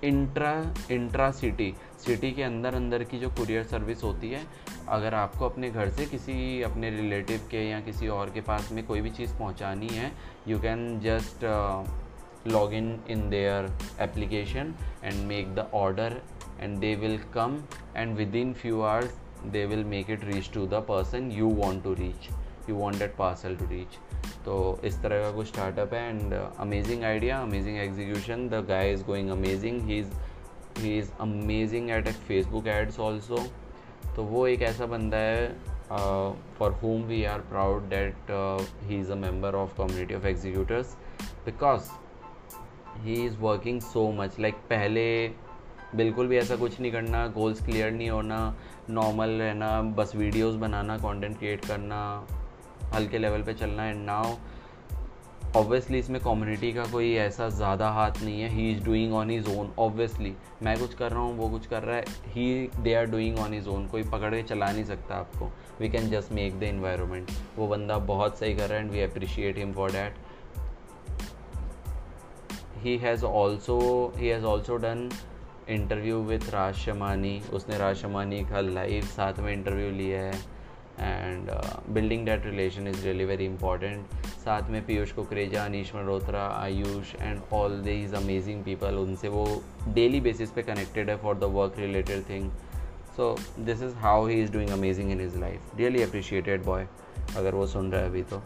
intra 0.05 0.75
intra 0.91 1.31
city 1.31 1.75
city 2.07 2.31
के 2.33 2.43
अंदर 2.43 2.75
अंदर 2.75 3.05
की 3.05 3.19
जो 3.19 3.29
कुरियर 3.29 3.65
सर्विस 3.65 4.03
होती 4.03 4.31
है 4.31 4.41
अगर 4.89 5.15
आपको 5.15 5.49
अपने 5.49 5.71
घर 5.71 5.91
से 5.91 6.07
किसी 6.07 6.63
अपने 6.63 6.91
रिलेटिव 6.91 7.41
के 7.51 7.69
या 7.69 7.81
किसी 7.81 8.09
और 8.09 8.31
के 8.31 8.41
पास 8.41 8.71
में 8.73 8.85
कोई 8.87 9.01
भी 9.01 9.11
चीज़ 9.11 9.35
पहुंचानी 9.39 9.89
है 9.89 10.13
you 10.49 10.59
can 10.61 11.01
just 11.01 11.45
log 12.47 12.73
in 12.75 12.99
in 13.11 13.29
their 13.31 13.71
application 14.01 14.75
and 15.05 15.27
make 15.27 15.55
the 15.55 15.69
order 15.75 16.21
and 16.61 16.79
they 16.79 16.95
will 16.95 17.19
come 17.35 17.63
and 17.97 18.17
within 18.35 18.53
few 18.53 18.81
hours 18.81 19.19
they 19.47 19.65
will 19.67 19.85
make 19.85 20.11
it 20.11 20.25
reach 20.25 20.53
to 20.55 20.67
the 20.67 20.85
person 20.89 21.31
you 21.33 21.49
want 21.55 21.83
to 21.85 21.95
reach 21.95 22.29
you 22.69 22.77
want 22.77 22.99
that 22.99 23.17
parcel 23.17 23.57
to 23.57 23.65
reach 23.65 23.99
तो 24.45 24.81
इस 24.85 25.01
तरह 25.03 25.23
का 25.23 25.31
कुछ 25.31 25.47
startup 25.47 25.95
है 25.95 26.09
and 26.09 26.35
amazing 26.35 27.05
idea 27.05 27.41
amazing 27.43 27.79
execution 27.79 28.49
the 28.49 28.65
guy 28.69 28.93
is 28.93 29.05
going 29.05 29.31
amazing 29.31 29.81
he 29.89 29.99
is 29.99 30.13
he 30.79 30.97
is 30.99 31.11
amazing 31.21 31.91
at 31.91 32.09
Facebook 32.29 32.67
ads 32.67 32.99
also 33.01 33.45
तो 34.17 34.25
वो 34.25 34.47
एक 34.47 34.63
ऐसा 34.63 34.87
बंदा 34.87 35.17
है 35.17 35.47
for 36.59 36.73
whom 36.73 37.03
we 37.03 37.25
are 37.25 37.39
proud 37.39 37.83
that 37.91 38.31
he 38.83 39.01
is 39.01 39.13
a 39.13 39.15
member 39.15 39.55
of 39.55 39.77
community 39.79 40.15
of 40.15 40.27
executors 40.27 40.97
because 41.45 41.91
he 42.99 43.15
is 43.27 43.37
working 43.37 43.81
so 43.81 44.11
much 44.13 44.39
like 44.41 44.55
पहले 44.71 45.07
बिल्कुल 45.97 46.27
भी 46.27 46.37
ऐसा 46.37 46.57
कुछ 46.57 46.81
नहीं 46.81 46.93
करना 46.93 47.27
गोल्स 47.29 47.65
क्लियर 47.65 47.91
नहीं 47.91 48.11
होना 48.11 48.39
नॉर्मल 48.91 49.31
रहना, 49.31 49.83
बस 49.97 50.15
वीडियोस 50.17 50.55
बनाना 50.55 50.97
कंटेंट 50.99 51.39
क्रिएट 51.39 51.65
करना, 51.65 51.99
हल्के 52.95 53.19
लेवल 53.19 53.43
पे 53.43 53.55
चलना 53.55 53.87
एंड 53.87 54.05
नाउ 54.07 54.35
ऑब्वियसली 55.57 55.99
इसमें 55.99 56.21
कम्युनिटी 56.23 56.73
का 56.73 56.85
कोई 56.93 57.13
ऐसा 57.19 57.49
ज़्यादा 57.49 57.89
हाथ 57.93 58.23
नहीं 58.23 58.41
है। 58.43 58.49
He 58.51 58.71
is 58.71 58.83
doing 58.85 59.15
on 59.15 59.31
his 59.31 59.49
own 59.49 59.71
obviously 59.79 60.33
मैं 60.63 60.79
कुछ 60.79 60.95
कर 60.95 61.11
रहा 61.13 61.23
हूँ, 61.23 61.37
वो 61.39 61.49
कुछ 61.49 61.67
कर 61.67 61.83
रहा 61.83 61.97
है। 61.97 62.05
He 62.29 62.69
they 62.79 62.95
are 62.95 63.07
doing 63.07 63.39
on 63.39 63.53
his 63.55 63.69
own 63.69 63.87
कोई 63.89 64.03
पकड़ 64.05 64.35
के 64.35 64.43
चला 64.43 64.71
नहीं 64.73 64.85
सकता 64.85 65.15
आपको। 65.15 65.51
We 65.81 65.89
can 65.89 66.09
just 66.11 66.33
make 66.33 66.59
the 66.61 66.63
environment 66.65 67.31
वो 67.57 67.67
बंदा 67.69 67.99
बहुत 68.11 68.39
सही 68.39 68.55
कर 68.55 68.69
रहा 68.69 68.79
है 68.79 68.85
and 68.85 68.93
we 68.93 69.01
appreciate 69.01 69.59
him 69.59 69.73
for 69.73 69.93
that 69.93 70.15
he 72.85 72.97
has 72.99 73.25
also 73.25 73.81
he 74.17 74.29
has 74.29 74.45
also 74.45 74.77
done 74.77 75.09
interview 75.71 76.23
with 76.23 76.49
Raj 76.51 76.75
Shamani 76.77 77.41
उसने 77.53 77.79
राज 77.79 77.97
शमानी 77.97 78.41
का 78.45 78.61
लाइव 78.63 79.05
साथ 79.07 79.39
में 79.41 79.53
इंटरव्यू 79.53 79.91
लिया 79.93 80.21
है। 80.21 80.33
And 80.99 81.51
building 81.95 82.27
that 82.27 82.47
relation 82.47 82.89
is 82.89 83.05
really 83.05 83.25
very 83.25 83.45
important 83.45 84.15
साथ 84.45 84.71
में 84.71 84.85
Piyush 84.87 85.13
Kukreja, 85.13 85.65
Anish 85.65 85.95
Malhotra, 85.95 86.47
Ayush 86.47 87.15
and 87.15 87.41
all 87.53 87.81
these 87.81 88.15
amazing 88.15 88.65
people 88.65 88.99
उनसे 88.99 89.29
वो 89.29 89.63
डेली 89.89 90.21
बेसिस 90.21 90.51
पे 90.51 90.63
कनेक्टेड 90.63 91.11
है 91.11 91.17
for 91.17 91.35
the 91.35 91.53
work 91.55 91.79
related 91.79 92.29
thing 92.29 92.51
so 93.17 93.37
this 93.59 93.83
is 93.83 93.95
how 93.95 94.27
he 94.27 94.43
is 94.43 94.53
doing 94.53 94.71
amazing 94.71 95.11
in 95.11 95.21
his 95.21 95.37
life 95.37 95.77
really 95.77 96.03
appreciated 96.03 96.65
boy 96.65 96.87
अगर 97.37 97.55
वो 97.55 97.67
सुन 97.67 97.93
रहा 97.93 98.01
है 98.01 98.09
अभी 98.09 98.23
तो। 98.23 98.43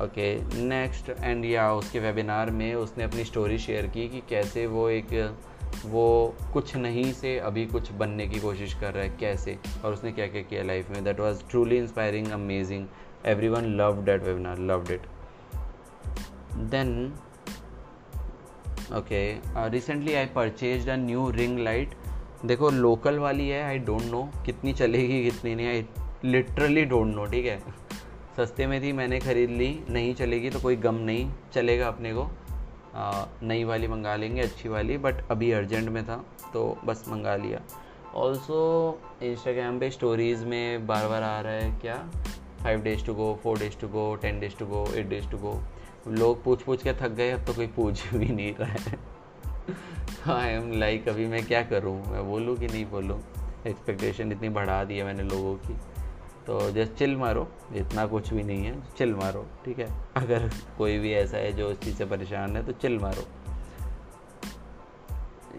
ओके 0.00 0.34
नेक्स्ट 0.62 1.10
एंड 1.20 1.44
या 1.44 1.72
उसके 1.72 1.98
वेबिनार 1.98 2.50
में 2.50 2.74
उसने 2.74 3.04
अपनी 3.04 3.24
स्टोरी 3.24 3.58
शेयर 3.58 3.86
की 3.86 4.08
कि 4.08 4.22
कैसे 4.28 4.66
वो 4.66 4.88
एक 4.88 5.12
वो 5.84 6.34
कुछ 6.52 6.74
नहीं 6.76 7.12
से 7.12 7.38
अभी 7.38 7.64
कुछ 7.66 7.90
बनने 7.92 8.26
की 8.26 8.40
कोशिश 8.40 8.74
कर 8.74 8.92
रहा 8.94 9.02
है, 9.04 9.16
कैसे? 9.20 9.58
और 9.84 9.92
उसने 9.92 10.12
क्या 10.12 10.26
क्या 10.26 10.42
किया 10.42 10.62
लाइफ 10.62 10.90
में? 10.90 11.02
That 11.04 11.20
was 11.20 11.42
truly 11.50 11.76
inspiring 11.76 12.30
amazing 12.32 12.86
everyone 13.48 13.64
loved 13.76 14.04
that 14.04 14.22
webinar 14.22 14.58
love 14.60 14.92
it 14.92 15.02
then 16.70 17.12
okay 18.96 19.22
recently 19.70 20.14
I 20.14 20.26
purchase 20.26 20.88
a 20.88 20.96
new 20.96 21.30
ring 21.30 21.58
light 21.58 21.94
देखो 22.44 22.70
लोकल 22.70 23.18
वाली 23.18 23.48
है 23.48 23.62
आई 23.62 23.78
डोंट 23.78 24.02
नो 24.02 24.22
कितनी 24.46 24.72
चलेगी, 24.72 25.22
कितनी 25.24 25.54
नहीं 25.54 25.66
आई 25.66 25.84
लिटरली 26.24 26.84
डोंट 26.84 27.14
नो 27.14 27.24
ठीक 27.26 27.46
है? 27.46 27.58
सस्ते 28.36 28.66
में 28.66 28.80
थी, 28.82 28.92
मैंने 28.92 29.18
ख़रीद 29.20 29.50
ली, 29.50 29.68
नहीं 29.90 30.14
चलेगी 30.14 30.50
तो 30.50 30.60
कोई 30.60 30.76
गम 30.76 30.94
नहीं, 30.94 31.30
चलेगा 31.54 31.88
अपने 31.88 32.12
को। 32.14 32.24
नई 33.42 33.64
वाली 33.64 33.88
मंगा 33.88 34.14
लेंगे, 34.16 34.40
अच्छी 34.40 34.68
वाली 34.68 34.96
बट 34.98 35.14
अभी 35.30 35.50
अर्जेंट 35.52 35.88
में 35.88 36.04
था 36.06 36.16
तो 36.52 36.66
बस 36.84 37.04
मंगा 37.08 37.36
लिया। 37.36 37.60
ऑल्सो 38.14 38.58
इंस्टाग्राम 39.22 39.78
पे 39.80 39.90
स्टोरीज़ 39.90 40.44
में 40.44 40.86
बार 40.86 41.08
बार 41.08 41.22
आ 41.22 41.40
रहा 41.40 41.52
है 41.52 41.70
क्या? 41.80 41.96
Five 42.62 42.82
days 42.82 43.04
to 43.06 43.14
go 43.14 43.34
four 43.42 43.58
days 43.58 43.78
to 43.80 43.88
go 43.88 44.14
ten 44.16 44.38
days 44.40 44.56
to 44.58 44.66
go 44.66 44.86
eight 44.94 45.08
days 45.08 45.30
to 45.30 45.38
go 45.38 45.58
लोग 46.08 46.42
पूछ 46.44 46.62
पूछ 46.62 46.82
के 46.82 46.92
थक 46.92 47.08
गए, 47.08 47.30
अब 47.30 47.44
तो 47.44 47.54
कोई 47.54 47.66
पूछ 47.66 48.06
भी 48.14 48.26
नहीं 48.26 48.54
रहा 48.54 48.76
है। 48.88 48.98
आई 50.28 50.48
एम 50.48 50.72
लाइक 50.72 51.08
अभी 51.08 51.26
मैं 51.26 51.44
क्या 51.46 51.62
करूँ? 51.62 51.96
मैं 52.06 52.26
बोलूँ 52.28 52.56
कि 52.56 52.66
नहीं 52.66 52.84
बोलूँ? 52.86 53.20
एक्सपेक्टेशन 53.66 54.32
इतनी 54.32 54.48
बढ़ा 54.48 54.82
दी 54.84 54.98
है 54.98 55.04
मैंने 55.04 55.22
लोगों 55.22 55.54
की। 55.56 55.76
तो 56.46 56.70
जस्ट 56.70 56.92
चिल 56.92 57.16
मारो, 57.16 57.46
इतना 57.74 58.06
कुछ 58.06 58.32
भी 58.34 58.42
नहीं 58.42 58.64
है 58.64 58.74
चिल 58.98 59.14
मारो, 59.14 59.46
ठीक 59.64 59.78
है? 59.78 59.88
अगर 60.16 60.50
कोई 60.78 60.98
भी 60.98 61.12
ऐसा 61.12 61.36
है 61.36 61.52
जो 61.52 61.70
इस 61.70 61.78
चीज़ 61.80 61.96
से 61.96 62.04
परेशान 62.06 62.56
है 62.56 62.64
तो 62.66 62.72
चिल 62.72 62.98
मारो। 62.98 63.26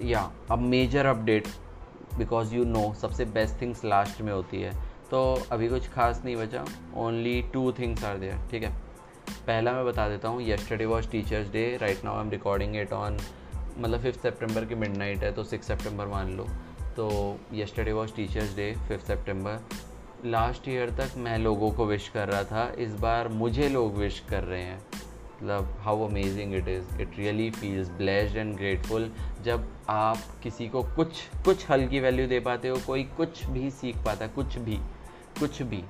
या 0.03 0.31
अब 0.51 0.59
major 0.59 1.05
update 1.05 1.47
because 2.17 2.53
you 2.55 2.63
know 2.65 2.93
सबसे 2.93 3.25
बेस्ट 3.25 3.61
थिंग्स 3.61 3.83
लास्ट 3.85 4.21
में 4.21 4.31
होती 4.33 4.61
है। 4.61 4.73
तो 5.11 5.21
अभी 5.51 5.67
कुछ 5.69 5.89
खास 5.89 6.21
नहीं 6.25 6.35
बचा 6.35 6.65
only 6.97 7.41
two 7.53 7.71
things 7.71 8.03
are 8.03 8.17
there 8.17 8.47
ठीक 8.51 8.63
है? 8.63 8.71
पहला 9.47 9.71
मैं 9.71 9.85
बता 9.85 10.07
देता 10.09 10.29
हूँ 10.29 10.41
yesterday 10.41 10.85
was 10.85 11.09
teachers 11.09 11.51
day 11.51 11.65
right 11.81 12.03
now 12.05 12.15
I 12.15 12.23
am 12.23 12.29
recording 12.29 12.75
it 12.75 12.93
on 12.93 13.17
मतलब 13.77 14.01
फिफ्थ 14.01 14.21
सेप्टेम्बर 14.21 14.65
की 14.65 14.75
मिड 14.75 14.95
नाइट 14.97 15.23
है 15.23 15.31
तो 15.31 15.43
सिक्स 15.43 15.67
सेप्टेम्बर 15.67 16.07
मान 16.07 16.31
लो। 16.37 16.47
तो 16.97 17.09
yesterday 17.53 17.91
was 17.91 18.13
teachers 18.15 18.55
day 18.55 18.71
fifth 18.87 19.07
September 19.07 19.59
last 20.25 20.67
year 20.67 20.89
तक 20.89 21.17
मैं 21.17 21.37
लोगों 21.37 21.71
को 21.71 21.85
विश 21.85 22.07
कर 22.09 22.27
रहा 22.27 22.43
था, 22.43 22.67
इस 22.77 22.93
बार 22.95 23.27
मुझे 23.27 23.67
लोग 23.69 23.97
विश 23.97 24.19
कर 24.29 24.43
रहे 24.43 24.61
हैं। 24.61 24.77
मतलब 24.77 25.77
how 25.79 26.07
amazing 26.07 26.53
it 26.55 26.67
is 26.67 27.01
it 27.01 27.17
really 27.17 27.49
feels 27.51 27.89
blessed 27.89 28.37
and 28.37 28.55
grateful 28.55 29.11
जब 29.43 29.67
आप 29.89 30.17
किसी 30.43 30.67
को 30.69 30.83
कुछ 30.95 31.21
कुछ 31.45 31.69
हल्की 31.69 31.99
वैल्यू 31.99 32.27
दे 32.27 32.39
पाते 32.39 32.67
हो, 32.67 32.77
कोई 32.87 33.03
कुछ 33.17 33.45
भी 33.45 33.69
सीख 33.71 33.97
पाता 33.97 34.25
है 34.25 34.31
कुछ 34.31 34.57
भी 34.57 34.77
कुछ 35.39 35.61
भी, 35.61 35.83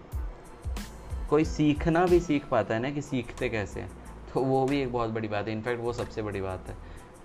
कोई 1.29 1.45
सीखना 1.45 2.05
भी 2.05 2.19
सीख 2.19 2.45
पाता 2.45 2.75
है 2.75 2.81
ना 2.81 2.89
कि 2.89 3.01
सीखते 3.01 3.49
कैसे 3.49 3.79
हैं 3.79 3.91
तो 4.33 4.41
वो 4.41 4.65
भी 4.65 4.81
एक 4.81 4.91
बहुत 4.91 5.09
बड़ी 5.09 5.27
बात 5.27 5.47
है। 5.47 5.53
इनफैक्ट 5.53 5.81
वो 5.81 5.93
सबसे 5.93 6.21
बड़ी 6.21 6.41
बात 6.41 6.69
है। 6.69 6.75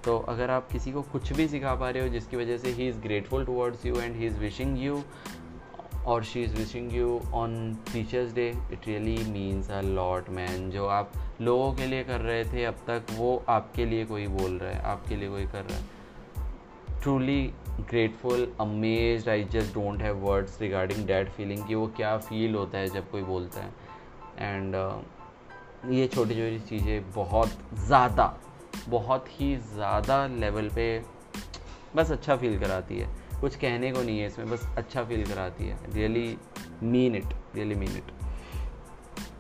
तो 0.05 0.19
अगर 0.29 0.51
आप 0.51 0.69
किसी 0.73 0.93
को 0.93 1.03
कुछ 1.03 1.33
भी 1.33 1.47
सिखा 1.49 1.75
पा 1.75 1.89
रहे 1.91 2.03
हो, 2.03 2.09
जिसकी 2.09 2.37
वजह 2.37 2.59
से 2.59 2.71
he 2.71 2.89
is 2.89 2.99
grateful 2.99 3.45
towards 3.47 3.85
you 3.87 3.97
and 3.97 4.17
he 4.17 4.27
is 4.27 4.39
wishing 4.39 4.83
you 4.83 5.03
और 6.07 6.25
she 6.25 6.43
is 6.43 6.55
wishing 6.57 6.95
you 6.95 7.21
on 7.35 7.75
teachers 7.93 8.33
day 8.35 8.49
it 8.73 8.87
really 8.87 9.17
means 9.25 9.71
a 9.71 9.81
lot 9.81 10.29
man 10.31 10.71
जो 10.71 10.87
आप 10.89 11.13
लोगों 11.41 11.73
के 11.73 11.87
लिए 11.87 12.05
कर 12.05 12.21
रहे 12.21 12.45
थे 12.45 12.65
अब 12.65 12.77
तक 12.87 13.13
वो 13.13 13.43
आपके 13.49 13.85
लिए 13.87 14.05
कोई 14.05 14.27
बोल 14.29 14.59
रहा 14.59 14.71
है 14.71 14.83
आपके 14.83 15.17
लिए 15.17 15.29
कोई 15.29 15.47
कर 15.47 15.65
रहा 15.65 15.79
है। 15.79 17.01
Truly 17.03 17.43
grateful 17.81 18.53
amaze 18.61 19.29
I 19.29 19.45
just 19.45 19.75
don't 19.75 20.03
have 20.03 20.17
words 20.17 20.61
regarding 20.61 21.07
that 21.07 21.29
feeling 21.29 21.67
कि 21.67 21.75
वो 21.75 21.87
क्या 21.97 22.17
फील 22.19 22.55
होता 22.55 22.79
है 22.79 22.89
जब 22.89 23.11
कोई 23.11 23.23
बोलता 23.23 23.61
है। 23.61 23.71
एंड 24.39 24.75
uh, 24.75 25.93
ये 25.93 26.07
छोटी 26.07 26.35
छोटी 26.35 26.59
चीज़ें 26.69 27.13
बहुत 27.13 27.59
ज़्यादा 27.87 28.35
बहुत 28.89 29.27
ही 29.31 29.57
ज़्यादा 29.75 30.27
लेवल 30.27 30.69
पे 30.69 30.87
बस 31.97 32.11
अच्छा 32.13 32.37
फील 32.37 32.59
कराती 32.59 32.99
है। 32.99 33.09
कुछ 33.41 33.57
कहने 33.57 33.91
को 33.93 34.03
नहीं 34.03 34.19
है 34.21 34.27
इसमें, 34.27 34.51
बस 34.51 34.67
अच्छा 34.77 35.05
फील 35.05 35.25
कराती 35.27 35.69
है। 35.69 35.79
Really 35.93 36.39
mean 36.83 37.15
it 37.15 37.35
really 37.55 37.75
mean 37.75 37.97
it 37.97 38.13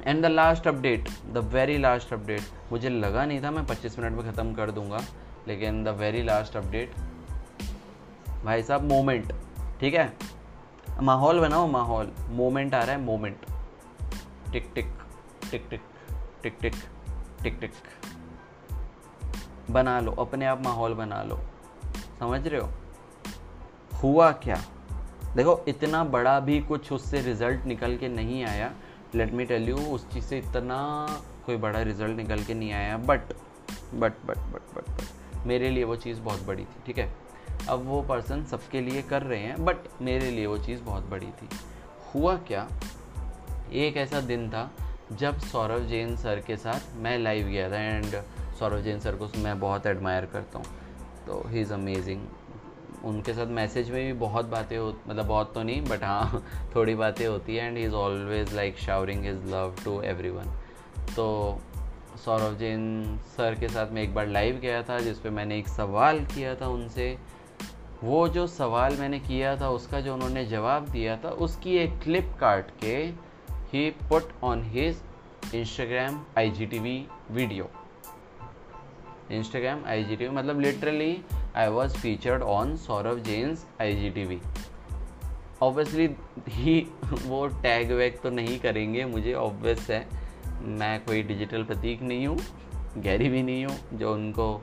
and 0.07 0.23
the 0.23 0.27
last 0.27 0.69
update 0.69 1.09
the 1.27 1.39
very 1.55 1.79
last 1.79 2.13
update 2.13 2.73
मुझे 2.73 2.89
लगा 2.89 3.25
नहीं 3.27 3.43
था 3.43 3.51
मैं 3.51 3.67
25 3.67 3.99
मिनट 3.99 4.13
में 4.13 4.33
ख़त्म 4.33 4.55
कर 4.55 4.71
दूँगा, 4.71 5.01
लेकिन 5.49 5.85
द 5.85 5.89
वेरी 5.99 6.23
लास्ट 6.23 6.57
अपडेट 6.57 6.95
भाई 8.45 8.63
साहब 8.63 8.85
मोमेंट 8.85 9.33
ठीक 9.81 9.95
है? 9.95 10.13
माहौल 11.03 11.41
बनाओ, 11.41 11.67
माहौल। 11.67 12.13
मोमेंट 12.31 12.75
आ 12.75 12.83
रहा 12.83 12.97
है 12.97 13.01
मोमेंट 13.03 13.45
टिक 14.53 14.71
टिक 14.75 14.93
टिक 15.51 15.67
टिक 15.71 15.83
टिक 16.43 16.59
टिक 16.61 16.75
टिक 17.43 17.59
टिक 17.61 17.73
बना 19.71 20.01
लो, 20.01 20.13
अपने 20.13 20.47
आप 20.47 20.63
माहौल 20.65 20.95
बना 20.95 21.23
लो। 21.23 21.41
समझ 22.21 22.47
रहे 22.47 22.61
हो? 22.61 22.69
हुआ 24.03 24.33
क्या? 24.33 24.63
देखो, 25.37 25.65
इतना 25.69 26.05
बड़ा 26.05 26.41
भी 26.41 26.61
कुछ 26.61 26.93
उससे 26.93 27.21
रिज़ल्ट 27.21 27.65
निकल 27.65 27.97
के 27.97 28.09
नहीं 28.09 28.45
आया। 28.45 28.73
लेट 29.15 29.33
मी 29.33 29.45
टेल 29.45 29.69
यू 29.69 29.77
उस 29.77 30.11
चीज़ 30.13 30.25
से 30.25 30.39
इतना 30.39 31.07
कोई 31.47 31.57
बड़ा 31.57 31.83
रिज़ल्ट 31.83 32.17
निकल 32.17 32.43
के 32.45 32.55
नहीं 32.55 32.73
आया। 32.73 32.97
But 32.97 33.21
but 33.95 34.13
but 34.27 34.39
but 34.39 34.75
but 34.75 34.91
but 34.91 35.47
मेरे 35.47 35.71
लिए 35.71 35.85
वो 35.85 35.97
चीज़ 35.97 36.21
बहुत 36.21 36.43
बड़ी 36.43 36.63
थी, 36.63 36.83
ठीक 36.87 36.99
है? 36.99 37.13
अब 37.69 37.85
वो 37.85 38.03
पर्सन 38.03 38.45
सबके 38.45 38.81
लिए 38.81 39.03
कर 39.03 39.23
रहे 39.23 39.41
हैं 39.41 39.65
बट 39.65 39.77
मेरे 40.03 40.31
लिए 40.31 40.47
वो 40.47 40.59
चीज़ 40.59 40.83
बहुत 40.83 41.07
बड़ी 41.07 41.27
थी। 41.27 41.49
हुआ 42.15 42.37
क्या? 42.37 42.69
एक 43.73 43.97
ऐसा 43.97 44.21
दिन 44.21 44.51
था, 44.51 44.71
जब 45.13 45.39
सौरभ 45.39 45.87
जैन 45.87 46.17
सर 46.17 46.41
के 46.41 46.57
साथ 46.57 46.97
मैं 46.97 47.19
लाइव 47.19 47.47
गया 47.47 47.71
था 47.71 47.79
एंड 47.79 48.17
सौरभ 48.59 48.81
जैन 48.81 49.01
सर 49.01 49.17
को 49.17 49.29
मैं 49.37 49.61
बहुत 49.61 49.87
एडमायर 49.87 50.27
करता 50.27 50.59
हूँ। 50.59 50.67
तो 51.27 51.49
ही 51.49 51.61
इज़ 51.61 51.73
अमेजिंग 51.73 52.27
उनके 53.05 53.35
साथ 53.35 53.47
मैसेज 53.47 53.91
में 53.91 54.07
भी 54.07 54.13
बहुत 54.13 54.45
बातें 54.45 54.79
हो 54.79 54.97
मतलब 55.09 55.27
बहुत 55.27 55.55
तो 55.55 55.63
नहीं 55.63 55.83
बट 55.83 56.05
हाँ 56.05 56.45
थोड़ी 56.75 56.95
बातें 56.95 57.27
होती 57.27 57.57
है 57.57 57.67
and 57.67 57.79
he 57.79 57.85
is 57.85 57.93
always 57.93 58.55
like 58.55 58.79
showering 58.79 59.25
his 59.25 59.51
love 59.53 59.77
to 59.85 60.03
everyone 60.31 60.45
तो 61.17 61.59
सौरभ 62.25 62.59
जैन 62.59 63.17
सर 63.37 63.55
के 63.55 63.69
साथ 63.69 63.91
मैं 63.91 64.03
एक 64.03 64.15
बार 64.15 64.27
लाइव 64.27 64.57
गया 64.57 64.83
था, 64.83 65.01
जिस 65.01 65.19
पर 65.19 65.31
मैंने 65.31 65.59
एक 65.59 65.69
सवाल 65.69 66.25
किया 66.25 66.55
था 66.55 66.69
उनसे 66.69 67.19
वो 68.05 68.29
जो 68.29 68.47
सवाल 68.47 68.97
मैंने 68.97 69.19
किया 69.19 69.61
था, 69.61 69.69
उसका 69.69 70.01
जो 70.01 70.15
उन्होंने 70.15 70.47
जवाब 70.47 70.89
दिया 70.89 71.17
था, 71.17 71.29
उसकी 71.29 71.77
एक 71.77 72.01
क्लिप 72.03 72.33
काट 72.41 72.71
के 72.71 73.31
he 73.75 73.93
put 73.93 74.23
on 74.45 74.59
his 74.59 74.95
Instagram 75.55 76.25
I 76.39 77.07
video. 77.33 77.65
Instagram 79.33 79.87
IGTV 79.87 80.31
मतलब 80.31 80.61
literally 80.61 81.40
I 81.53 81.69
was 81.69 81.95
featured 81.97 82.43
on 82.43 82.77
Saurav 82.79 83.23
Jain's 83.25 83.65
IGTV. 83.81 84.39
Obviously 85.63 86.09
he 86.49 86.81
वो 87.27 87.47
टैग 87.63 87.91
वैग 87.93 88.21
तो 88.23 88.31
नहीं 88.31 88.59
करेंगे, 88.59 89.05
मुझे 89.05 89.33
ऑब्वियस 89.35 89.91
है। 89.91 90.07
मैं 90.79 91.01
कोई 91.05 91.23
डिजिटल 91.23 91.65
प्रतीक 91.65 92.03
नहीं 92.03 92.27
हूँ 92.27 92.39
गहरी 92.97 93.29
भी 93.29 93.43
नहीं 93.43 93.65
हूँ, 93.65 93.77
जो 93.95 94.13
उनको 94.15 94.55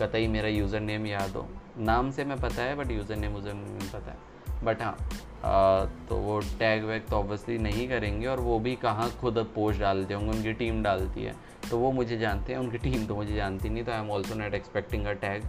कतई 0.00 0.26
मेरा 0.28 0.48
यूज़र 0.48 0.80
नेम 0.80 1.06
याद 1.06 1.36
हो। 1.36 1.46
नाम 1.78 2.10
से 2.10 2.24
मैं 2.24 2.40
पता 2.40 2.62
है 2.62 2.74
but 2.76 2.90
user 2.90 3.16
name 3.16 3.34
user 3.34 3.54
name 3.54 3.88
पता 3.92 4.10
है। 4.10 4.64
बट 4.64 4.82
हाँ 4.82 4.96
तो 6.08 6.16
वो 6.16 6.38
टैग 6.58 6.84
वैग 6.84 7.06
तो 7.10 7.16
ऑब्वियसली 7.16 7.58
नहीं 7.58 7.88
करेंगे, 7.88 8.26
और 8.26 8.40
वो 8.40 8.58
भी 8.58 8.74
कहाँ 8.76 9.10
खुद 9.20 9.38
पोस्ट 9.54 9.80
डालते 9.80 10.14
होंगे, 10.14 10.30
उनकी 10.30 10.52
टीम 10.54 10.82
डालती 10.82 11.24
है। 11.24 11.34
तो 11.70 11.78
वो 11.78 11.92
मुझे 11.92 12.18
जानते 12.18 12.52
हैं, 12.52 12.60
उनकी 12.60 12.78
टीम 12.78 13.06
तो 13.06 13.16
मुझे 13.16 13.34
जानती 13.36 13.68
नहीं 13.68 13.84
तो 13.84 13.92
I 13.92 14.00
am 14.00 14.10
also 14.10 14.34
not 14.34 14.54
expecting 14.54 15.06
a 15.06 15.12
tag 15.12 15.44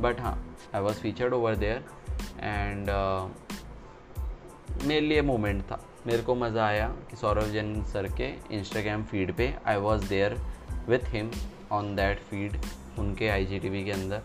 but 0.00 0.20
हाँ 0.20 0.36
I 0.74 0.80
was 0.80 1.00
featured 1.00 1.34
over 1.34 1.56
there 1.56 1.84
and 2.40 2.90
मेरे 4.84 5.00
लिए 5.00 5.22
मोमेंट 5.22 5.62
था। 5.62 5.80
मेरे 6.06 6.22
को 6.22 6.34
मज़ा 6.34 6.66
आया 6.66 6.88
कि 7.10 7.16
सौरभ 7.16 7.50
जैन 7.52 7.82
सर 7.84 8.08
के 8.20 8.28
इंस्टाग्राम 8.56 9.04
फ़ीड 9.04 9.32
पे 9.36 9.54
I 9.66 9.76
was 9.76 10.08
there 10.08 10.38
with 10.88 11.08
him 11.08 11.30
on 11.72 11.94
that 11.96 12.20
feed 12.20 12.56
उनके 12.98 13.28
आई 13.28 13.44
जी 13.44 13.58
टी 13.58 13.68
वी 13.68 13.84
के 13.84 13.90
अंदर। 13.90 14.22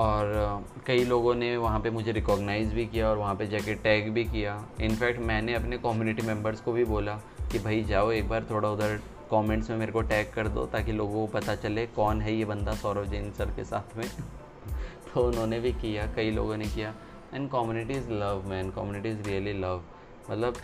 और 0.00 0.64
कई 0.86 1.04
लोगों 1.04 1.34
ने 1.34 1.56
वहाँ 1.56 1.80
पे 1.80 1.90
मुझे 1.90 2.12
रिकॉग्नाइज़ 2.12 2.74
भी 2.74 2.86
किया 2.86 3.08
और 3.08 3.16
वहाँ 3.16 3.34
पे 3.34 3.46
जाके 3.46 3.74
टैग 3.74 4.10
भी 4.12 4.24
किया। 4.24 4.62
इनफैक्ट 4.80 5.20
मैंने 5.20 5.54
अपने 5.54 5.78
कम्युनिटी 5.78 6.26
मेंबर्स 6.26 6.60
को 6.60 6.72
भी 6.72 6.84
बोला 6.84 7.14
कि 7.52 7.58
भाई 7.58 7.82
जाओ 7.84 8.10
एक 8.10 8.28
बार 8.28 8.46
थोड़ा 8.50 8.68
उधर 8.70 8.98
कमेंट्स 9.30 9.70
में 9.70 9.76
मेरे 9.76 9.92
को 9.92 10.02
टैग 10.02 10.32
कर 10.32 10.48
दो 10.48 10.66
ताकि 10.66 10.92
लोगों 10.92 11.26
को 11.26 11.32
पता 11.32 11.54
चले 11.54 11.86
कौन 11.86 12.20
है 12.20 12.34
ये 12.34 12.44
बंदा 12.44 12.74
सौरभ 12.74 13.04
जैन 13.04 13.32
सर 13.32 13.46
के 13.46 13.64
साथ 13.64 13.96
में। 13.96 14.08
तो 15.14 15.28
उन्होंने 15.28 15.60
भी 15.60 15.72
किया, 15.72 16.06
कई 16.06 16.30
लोगों 16.30 16.56
ने 16.56 16.64
किया। 16.64 16.94
And 17.34 17.50
community 17.50 17.94
is 17.94 18.10
love 18.10 18.44
man 18.46 18.70
community 18.70 19.08
is 19.08 19.22
really 19.22 19.52
love 19.52 19.82
मतलब 20.30 20.56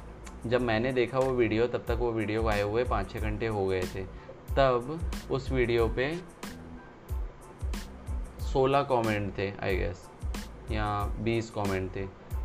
जब 0.46 0.60
मैंने 0.60 0.92
देखा 0.92 1.18
वो 1.18 1.32
वीडियो, 1.32 1.66
तब 1.66 1.84
तक 1.88 1.96
वो 2.00 2.12
वीडियो 2.12 2.46
आए 2.48 2.62
हुए 2.62 2.84
पाँच 2.84 3.12
छः 3.12 3.20
घंटे 3.20 3.46
हो 3.46 3.66
गए 3.66 3.82
थे। 3.82 4.04
तब 4.56 5.00
उस 5.30 5.52
वीडियो 5.52 5.88
पे 5.88 6.20
सोलह 8.40 8.82
कमेंट 8.82 9.38
थे 9.38 9.52
आई 9.62 9.76
गेस 9.76 10.08
या 10.70 10.86
बीस 11.20 11.50
कमेंट 11.50 11.96
थे। 11.96 12.04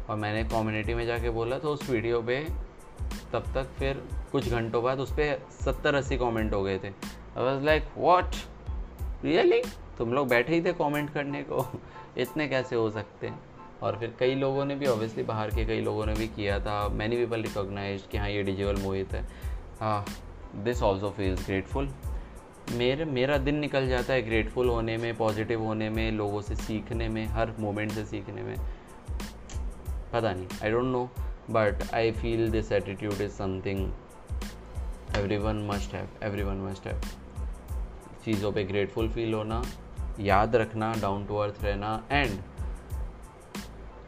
और 0.09 0.15
मैंने 0.15 0.43
कम्युनिटी 0.49 0.93
में 0.93 1.05
जाके 1.05 1.29
बोला 1.29 1.59
तो 1.59 1.69
उस 1.69 1.89
वीडियो 1.89 2.21
पे 2.21 2.68
तब 3.33 3.43
तक 3.55 3.63
फिर 3.63 4.03
कुछ 4.31 4.49
घंटों 4.49 4.83
बाद 4.83 4.99
उस 4.99 5.11
पर 5.11 5.47
सत्तर 5.51 5.95
अस्सी 5.95 6.17
कॉमेंट 6.17 6.53
हो 6.53 6.63
गए 6.63 6.77
थे। 6.77 6.87
I 6.87 7.43
was 7.43 7.63
like 7.63 7.83
what 7.97 8.25
really 9.25 9.61
तुम 9.97 10.13
लोग 10.13 10.27
बैठे 10.27 10.55
ही 10.55 10.61
थे 10.61 10.73
कमेंट 10.73 11.09
करने 11.09 11.43
को? 11.43 11.81
इतने 12.17 12.47
कैसे 12.47 12.75
हो 12.75 12.89
सकते 12.89 13.27
हैं? 13.27 13.39
और 13.83 13.99
फिर 13.99 14.15
कई 14.19 14.35
लोगों 14.35 14.65
ने 14.65 14.75
भी 14.75 14.85
ऑब्वियसली 14.85 15.23
बाहर 15.23 15.49
के 15.49 15.65
कई 15.65 15.81
लोगों 15.81 16.05
ने 16.05 16.13
भी 16.13 16.27
किया 16.27 16.59
था। 16.59 16.89
मैनी 16.89 17.15
पीपल 17.15 17.41
रिकॉग्नाइज 17.41 18.03
कि 18.11 18.17
हाँ 18.17 18.29
ये 18.29 18.43
डिजिटल 18.43 18.75
मोहित 18.75 19.15
हाँ। 19.79 20.05
दिस 20.55 20.83
ऑल्सो 20.83 21.09
फील्स 21.09 21.45
ग्रेटफुल 21.45 21.89
मेरे, 22.71 23.05
मेरा 23.05 23.37
दिन 23.37 23.55
निकल 23.55 23.87
जाता 23.87 24.13
है 24.13 24.21
ग्रेटफुल 24.21 24.69
होने 24.69 24.97
में 24.97 25.15
पॉजिटिव 25.15 25.61
होने 25.61 25.89
में, 25.89 26.11
लोगों 26.11 26.41
से 26.41 26.55
सीखने 26.55 27.09
में, 27.09 27.25
हर 27.25 27.53
मोमेंट 27.59 27.91
से 27.91 28.05
सीखने 28.05 28.41
में। 28.41 28.55
पता 30.13 30.33
नहीं 30.33 30.47
I 30.63 30.71
don't 30.71 30.83
know 30.83 31.09
but 31.49 31.83
I 31.93 32.11
feel 32.11 32.49
this 32.51 32.71
attitude 32.71 33.21
is 33.21 33.31
something 33.31 33.91
everyone 35.37 35.65
must 35.67 35.93
have 35.93 36.07
everyone 36.43 36.61
must 36.61 36.87
have 36.87 37.01
चीज़ों 38.25 38.51
पे 38.51 38.63
ग्रेटफुल 38.63 39.09
फील 39.09 39.33
होना, 39.33 39.61
याद 40.19 40.55
रखना 40.55 40.93
डाउन 41.01 41.25
टू 41.25 41.35
अर्थ 41.35 41.63
रहना 41.63 42.03
एंड 42.11 42.31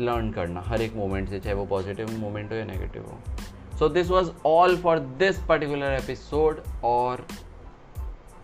लर्न 0.01 0.31
करना, 0.31 0.61
हर 0.61 0.81
एक 0.81 0.95
मोमेंट 0.95 1.29
से, 1.29 1.39
चाहे 1.39 1.55
वो 1.55 1.65
पॉजिटिव 1.65 2.11
मोमेंट 2.11 2.51
हो 2.51 2.57
या 2.57 2.65
नेगेटिव 2.65 3.05
हो। 3.05 3.77
So 3.77 3.89
this 3.89 4.09
was 4.09 4.31
all 4.45 4.77
for 4.77 4.99
this 4.99 5.39
particular 5.39 5.93
episode 5.93 6.61
और 6.83 7.25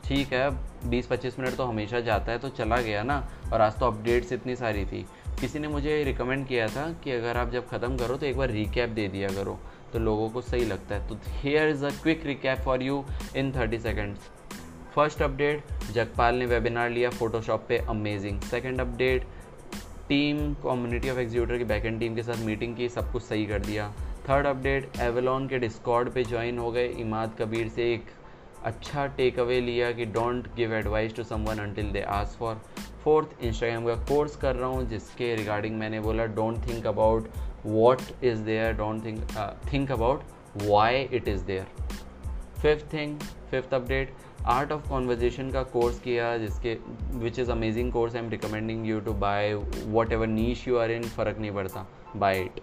ठीक 0.06 0.34
है 0.34 0.50
20-25 0.90 1.40
मिनट 1.40 1.56
तो 1.56 1.64
हमेशा 1.64 2.00
जाता 2.00 2.32
है 2.32 2.38
तो 2.38 2.50
चला 2.50 2.78
गया 2.82 3.04
ना, 3.04 3.18
और 3.54 3.62
आज 3.62 3.80
तो 3.80 3.86
अपडेट्स 3.86 4.32
इतनी 4.32 4.56
सारी 4.56 4.86
थी। 4.86 5.06
किसी 5.40 5.60
ने 5.60 5.68
मुझे 5.68 6.04
रिकमेंड 6.04 6.48
किया 6.48 6.68
था 6.68 6.86
कि 7.04 7.12
अगर 7.12 7.38
आप 7.38 7.52
जब 7.52 7.68
ख़त्म 7.70 7.98
करो 7.98 8.16
तो 8.18 8.26
एक 8.26 8.38
बार 8.38 8.50
रिकैप 8.50 8.90
दे 8.90 9.08
दिया 9.08 9.28
करो 9.30 9.60
तो 9.94 10.00
लोगों 10.00 10.30
को 10.30 10.42
सही 10.42 10.66
लगता 10.66 10.96
है। 10.96 11.08
तो 11.08 11.18
here 11.42 11.70
is 11.70 11.86
a 11.86 11.90
quick 12.04 12.26
recap 12.26 12.62
for 12.62 12.84
you 12.84 13.04
in 13.36 13.52
30 13.52 13.84
seconds 13.84 14.30
first 14.96 15.22
update 15.22 15.92
Jagpal 15.94 16.36
ने 16.36 16.46
वेबिनार 16.46 16.90
लिया 16.90 17.10
फोटोशॉप 17.10 17.66
पे 17.70 17.78
amazing 17.90 18.42
second 18.42 18.82
update 18.82 19.28
team 20.10 20.54
community 20.64 21.10
of 21.10 21.20
executor 21.20 21.58
की 21.58 21.64
बैकेंड 21.66 22.00
टीम 22.00 22.16
के 22.16 22.24
साथ 22.24 22.44
मीटिंग 22.46 22.76
की, 22.76 22.90
सब 22.90 23.12
कुछ 23.12 23.24
सही 23.24 23.46
कर 23.46 23.60
दिया. 23.60 23.90
थर्ड 24.30 24.48
अपडेट 24.48 25.00
एवेलॉन 25.02 25.48
के 25.48 25.60
डिस्कॉर्ड 25.60 26.10
पे 26.10 26.24
ज्वाइन 26.24 26.58
हो 26.58 26.72
गए. 26.72 26.88
इमाद 26.88 27.36
कबीर 27.40 27.68
से 27.70 27.94
एक 27.94 28.06
अच्छा 28.66 29.06
टेक 29.18 29.40
अवे 29.40 29.60
लिया 29.62 29.92
कि 29.92 30.06
don't 30.06 30.48
give 30.56 30.74
advice 30.76 31.16
to 31.16 31.24
someone 31.24 31.60
until 31.60 31.92
they 31.92 32.02
ask 32.02 32.36
for 32.40 32.62
fourth 33.08 33.44
Instagram 33.46 33.86
का 33.86 33.94
कोर्स 34.06 34.36
कर 34.36 34.56
रहा 34.56 34.70
हूँ, 34.70 34.88
जिसके 34.90 35.36
रिगार्डिंग 35.36 35.78
मैंने 35.80 36.00
बोला 36.00 36.26
don't 36.36 36.58
think 36.68 36.88
about 36.88 37.28
what 37.66 38.02
is 38.24 38.42
there 38.44 38.74
don't 38.78 39.06
think 39.06 39.20
think 39.72 39.92
about 39.92 40.24
why 40.64 41.02
it 41.04 41.28
is 41.28 41.44
there 41.46 41.68
fifth 42.62 42.92
thing 42.94 43.18
fifth 43.52 43.74
update 43.74 44.14
art 44.48 44.72
of 44.72 44.90
conversation 44.90 45.52
का 45.52 45.64
course 45.72 46.00
किया, 46.00 46.38
जिसके 46.38 46.78
which 47.20 47.40
is 47.40 47.52
amazing 47.52 47.92
course 47.92 48.16
I 48.16 48.22
am 48.22 48.30
recommending 48.30 48.86
you 48.88 49.00
to 49.00 49.14
buy 49.24 49.54
whatever 50.14 50.28
niche 50.28 50.68
you 50.68 50.78
are 50.78 50.92
in 50.92 51.10
फ़र्क 51.10 51.40
नहीं 51.40 51.52
पड़ता 51.52 51.88
buy 52.16 52.42
it 52.42 52.62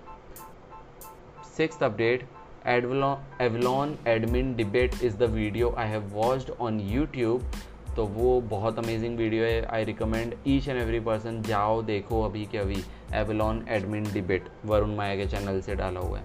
six 1.57 1.83
update 1.83 2.29
Avalon 2.67 3.99
admin 4.09 4.55
debate 4.57 5.03
is 5.05 5.17
the 5.17 5.31
video 5.33 5.75
I 5.79 5.89
have 5.89 6.11
watched 6.15 6.51
on 6.61 6.81
YouTube 6.81 7.51
तो 7.97 8.05
वो 8.07 8.41
बहुत 8.41 8.79
amazing 8.79 9.17
video 9.19 9.45
है. 9.45 9.63
I 9.65 9.85
recommend 9.85 10.35
each 10.47 10.69
and 10.69 10.81
every 10.81 11.01
person 11.01 11.41
जाओ 11.43 11.83
देखो 11.83 12.23
अभी 12.23 12.45
के 12.47 12.59
अभी 12.59 12.83
Avalon 13.15 13.65
admin 13.69 14.13
debate 14.13 14.49
Varun 14.65 14.95
Maya 14.97 15.17
के 15.17 15.27
चैनल 15.27 15.61
से 15.61 15.75
डाला 15.75 16.01
हुआ 16.01 16.19
है. 16.19 16.25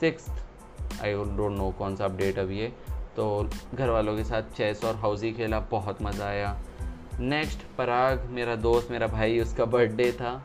सिक्स 0.00 0.28
आई 1.02 1.12
डोंट 1.12 1.56
नो 1.58 1.70
कौन 1.78 1.96
सा 1.96 2.04
अपडेट 2.04 2.38
अभी 2.38 2.58
है. 2.60 2.68
तो 3.16 3.48
घर 3.74 3.90
वालों 3.90 4.16
के 4.16 4.24
साथ 4.24 4.42
चेस 4.56 4.84
और 4.84 4.96
हाउसी 4.96 5.32
खेला 5.32 5.60
बहुत 5.70 6.02
मज़ा 6.02 6.26
आया. 6.26 6.56
नेक्स्ट 7.20 7.62
पराग 7.78 8.28
मेरा 8.30 8.54
दोस्त 8.56 8.90
मेरा 8.90 9.06
भाई 9.06 9.40
उसका 9.40 9.64
बर्थडे 9.64 10.10
था. 10.12 10.36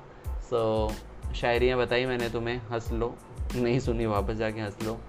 सो 0.49 0.89
so, 0.89 1.33
शायरियाँ 1.35 1.77
बताई 1.79 2.05
मैंने 2.05 2.29
तुम्हें 2.29 2.57
हंस 2.71 2.91
लो. 2.91 3.15
नहीं 3.55 3.79
सुनी 3.79 4.05
वापस 4.05 4.35
जाके 4.35 4.61
हंस 4.61 4.77
लो. 4.83 4.99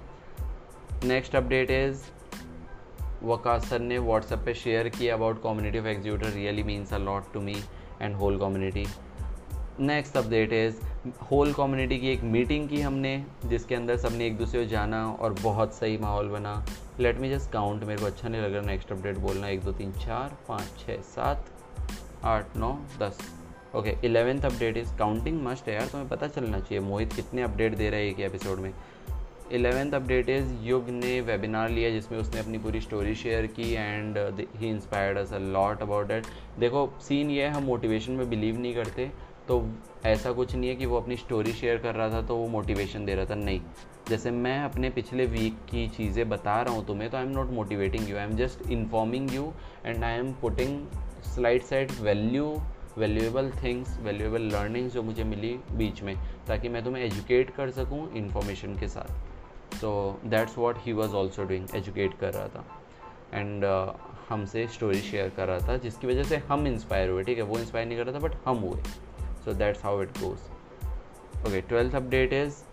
Next 1.05 1.37
update 1.37 1.71
is 1.71 2.03
Waqas 3.25 3.69
sir 3.69 3.81
ने 3.81 3.99
व्हाट्सएप 3.99 4.39
पे 4.39 4.55
शेयर 4.55 4.89
किया 4.89 5.15
about 5.15 5.43
community 5.43 5.79
of 5.79 5.87
executor 5.87 6.27
really 6.27 6.63
means 6.63 6.95
a 6.95 6.99
lot 6.99 7.33
to 7.35 7.41
me 7.41 7.57
and 8.03 8.15
whole 8.17 8.39
community 8.39 8.87
next 9.81 10.17
update 10.17 10.53
is 10.53 10.77
whole 11.23 11.53
community 11.53 11.99
की 11.99 12.09
एक 12.09 12.21
मीटिंग 12.23 12.69
की 12.69 12.81
हमने, 12.81 13.25
जिसके 13.47 13.75
अंदर 13.75 13.97
सबने 13.97 14.27
एक 14.27 14.37
दूसरे 14.37 14.65
को 14.65 14.71
जाना 14.71 15.07
और 15.11 15.33
बहुत 15.33 15.75
सही 15.75 15.99
माहौल 15.99 16.29
बना। 16.29 16.67
लेट 17.01 17.19
मी 17.19 17.31
जस्ट 17.31 17.51
काउंट 17.51 17.85
मेरे 17.85 18.01
को 18.01 18.07
अच्छा 18.07 18.29
नहीं 18.29 18.43
लग 18.43 18.53
रहा 18.53 18.63
नेक्स्ट 18.63 18.93
अपडेट 18.93 19.19
बोलना, 19.19 19.49
एक, 19.49 19.61
दो, 19.61 19.73
तीन, 19.73 19.93
चार, 19.93 20.37
पाँच 20.49 20.87
छः 20.87 21.01
सात, 21.01 21.47
आठ, 22.25 22.57
नौ, 22.57 22.79
दस। 23.01 23.19
Okay 23.75 23.97
eleventh 24.05 24.43
update 24.43 24.77
is 24.77 24.97
counting 24.97 25.43
must 25.43 25.69
है 25.69 25.75
यार 25.75 25.87
तुम्हें 25.87 26.09
पता 26.09 26.27
चलना 26.27 26.61
चाहिए। 26.61 26.81
मोहित 26.81 27.13
कितने 27.13 27.43
अपडेट 27.43 27.75
दे 27.75 27.91
रहा 27.91 28.01
है 28.01 28.07
एक 28.07 28.21
एपिसोड 28.21 28.59
में। 28.59 28.73
इलेवेंथ 29.53 29.93
अपडेट 29.95 30.29
इज़, 30.29 30.53
युग 30.63 30.89
ने 30.91 31.21
वेबिनार 31.21 31.71
लिया 31.71 31.91
जिसमें 31.91 32.19
उसने 32.19 32.41
अपनी 32.41 32.59
पूरी 32.59 32.81
स्टोरी 32.81 33.15
शेयर 33.15 33.47
की 33.59 33.71
and 33.73 34.19
he 34.57 34.69
inspired 34.69 35.19
us 35.19 35.33
a 35.33 35.39
lot 35.39 35.83
about 35.83 36.09
that 36.09 36.27
देखो 36.59 36.89
सीन 37.01 37.31
ये 37.31 37.43
है, 37.43 37.53
हम 37.55 37.65
मोटिवेशन 37.65 38.13
में 38.13 38.29
बिलीव 38.31 38.59
नहीं 38.61 38.75
करते 38.75 39.11
तो 39.49 39.65
ऐसा 40.07 40.33
कुछ 40.33 40.55
नहीं 40.55 40.69
है 40.71 40.77
कि 40.77 40.87
वो 40.87 40.97
अपनी 40.97 41.17
स्टोरी 41.17 41.53
शेयर 41.53 41.79
कर 41.79 41.95
रहा 41.95 42.11
था 42.11 42.23
तो 42.27 42.37
वो 42.37 42.47
मोटिवेशन 42.49 43.05
दे 43.05 43.15
रहा 43.15 43.25
था, 43.25 43.35
नहीं. 43.35 43.61
जैसे 44.09 44.31
मैं 44.31 44.59
अपने 44.65 44.91
पिछले 44.91 45.27
वीक 45.27 45.57
की 45.71 45.87
चीज़ें 45.89 46.29
बता 46.29 46.61
रहा 46.63 46.75
हूँ 46.75 46.87
तुम्हें 46.87 47.11
तो 47.11 47.17
I 47.17 47.25
am 47.25 47.31
not 47.31 47.51
motivating 47.51 48.09
you 48.11 48.17
I 48.17 48.25
am 48.25 48.37
just 48.37 48.71
informing 48.71 49.35
you 49.35 49.53
and 49.87 50.05
I 50.05 50.19
am 50.19 50.33
putting 50.41 50.81
slide 51.35 51.63
side 51.65 51.93
value 52.01 52.55
valuable 52.99 53.51
things 53.63 53.99
valuable 54.01 54.43
learnings 54.53 54.93
जो 54.95 55.03
मुझे 55.03 55.25
मिली 55.25 55.55
बीच 55.73 56.03
में, 56.03 56.15
ताकि 56.49 56.69
मैं 56.69 56.85
तुम्हें 56.85 57.05
एजुकेट 57.05 57.51
कर 57.57 57.71
सकूँ 57.71 58.11
इन्फॉर्मेशन 58.17 58.79
के 58.81 58.89
साथ. 58.89 59.34
तो 59.81 60.21
that's 60.25 60.59
what 60.59 60.77
he 60.81 60.93
was 60.93 61.15
also 61.15 61.45
doing 61.45 61.67
educate 61.75 62.19
कर 62.21 62.33
रहा 62.33 62.49
था 62.49 62.65
एंड 63.35 63.65
uh, 63.65 63.97
हमसे 64.29 64.67
स्टोरी 64.67 65.01
शेयर 65.01 65.29
कर 65.29 65.47
रहा 65.47 65.69
था 65.69 65.77
जिसकी 65.77 66.07
वजह 66.07 66.23
से 66.23 66.37
हम 66.37 66.67
इंस्पायर 66.67 67.09
हुए 67.09 67.23
ठीक 67.23 67.39
है 67.39 67.45
वो 67.45 67.59
इंस्पायर 67.59 67.87
नहीं 67.87 67.99
कर 67.99 68.07
रहा 68.07 68.15
था 68.15 68.29
बट 68.29 68.37
हम 68.47 68.57
हुए 68.57 68.81
that's 69.53 69.81
how 69.81 70.01
it 70.01 70.13
goes. 70.15 70.39
Okay 71.45 71.63
12th 71.63 71.93
update 71.93 72.33
is 72.33 72.65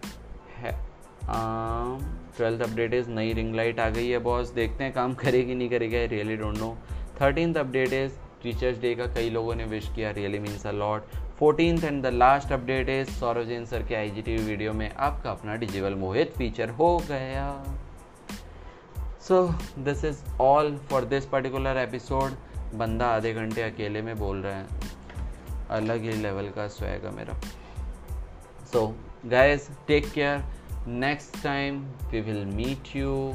um, 1.27 2.01
twelfth 2.38 2.62
update 2.62 2.93
is 2.93 3.10
नई 3.10 3.34
रिंग 3.34 3.56
लाइट 3.56 3.80
आ 3.80 3.89
गई 3.89 4.08
है 4.08 4.19
बॉस 4.19 4.49
देखते 4.49 4.84
हैं 4.84 4.93
काम 4.93 5.13
करेगी 5.13 5.56
नहीं 5.56 5.69
करेगा 5.69 6.04
really 6.12 6.36
don't 6.38 6.58
know 6.58 6.77
thirteen 7.21 7.54
update 7.54 7.93
is 7.93 8.12
teachers 8.43 8.80
day 8.80 8.93
का 8.95 9.06
कई 9.06 9.30
लोगों 9.30 9.56
ने 9.56 9.65
विश 9.65 9.89
किया 9.95 10.12
really 10.12 10.39
means 10.39 10.65
a 10.67 10.71
lot 10.71 11.04
fourteen 11.41 11.84
and 11.84 12.04
the 12.04 12.06
last 12.06 12.51
update 12.51 12.89
is 12.89 13.10
Saurabh 13.10 13.45
Jain 13.47 13.65
sir 13.65 13.84
के 13.84 13.95
आई 13.95 14.10
वीडियो 14.10 14.73
में 14.73 14.95
आपका 14.95 15.32
अपना 15.32 15.56
डिजिटल 15.56 15.95
मोहित 15.95 16.34
फीचर 16.38 16.69
हो 16.69 16.97
गया। 16.97 17.75
So 19.27 19.56
this 19.80 20.06
is 20.06 20.19
all 20.41 20.77
for 20.77 21.06
this 21.06 21.25
particular 21.25 21.77
episode 21.77 22.32
बंदा 22.73 23.08
आधे 23.08 23.34
घंटे 23.34 23.62
अकेले 23.62 24.01
में 24.01 24.17
बोल 24.17 24.38
रहा 24.38 24.56
है। 24.56 24.67
अलग 25.69 26.01
ही 26.01 26.12
लेवल 26.12 26.49
का 26.49 26.67
स्वैग 26.67 27.06
है 27.06 27.12
मेरा। 27.12 27.34
So 28.73 28.95
guys 29.25 29.69
take 29.88 30.12
care 30.12 30.43
next 30.88 31.43
time 31.43 31.84
we 32.12 32.21
will 32.21 32.45
meet 32.45 32.95
you 32.95 33.34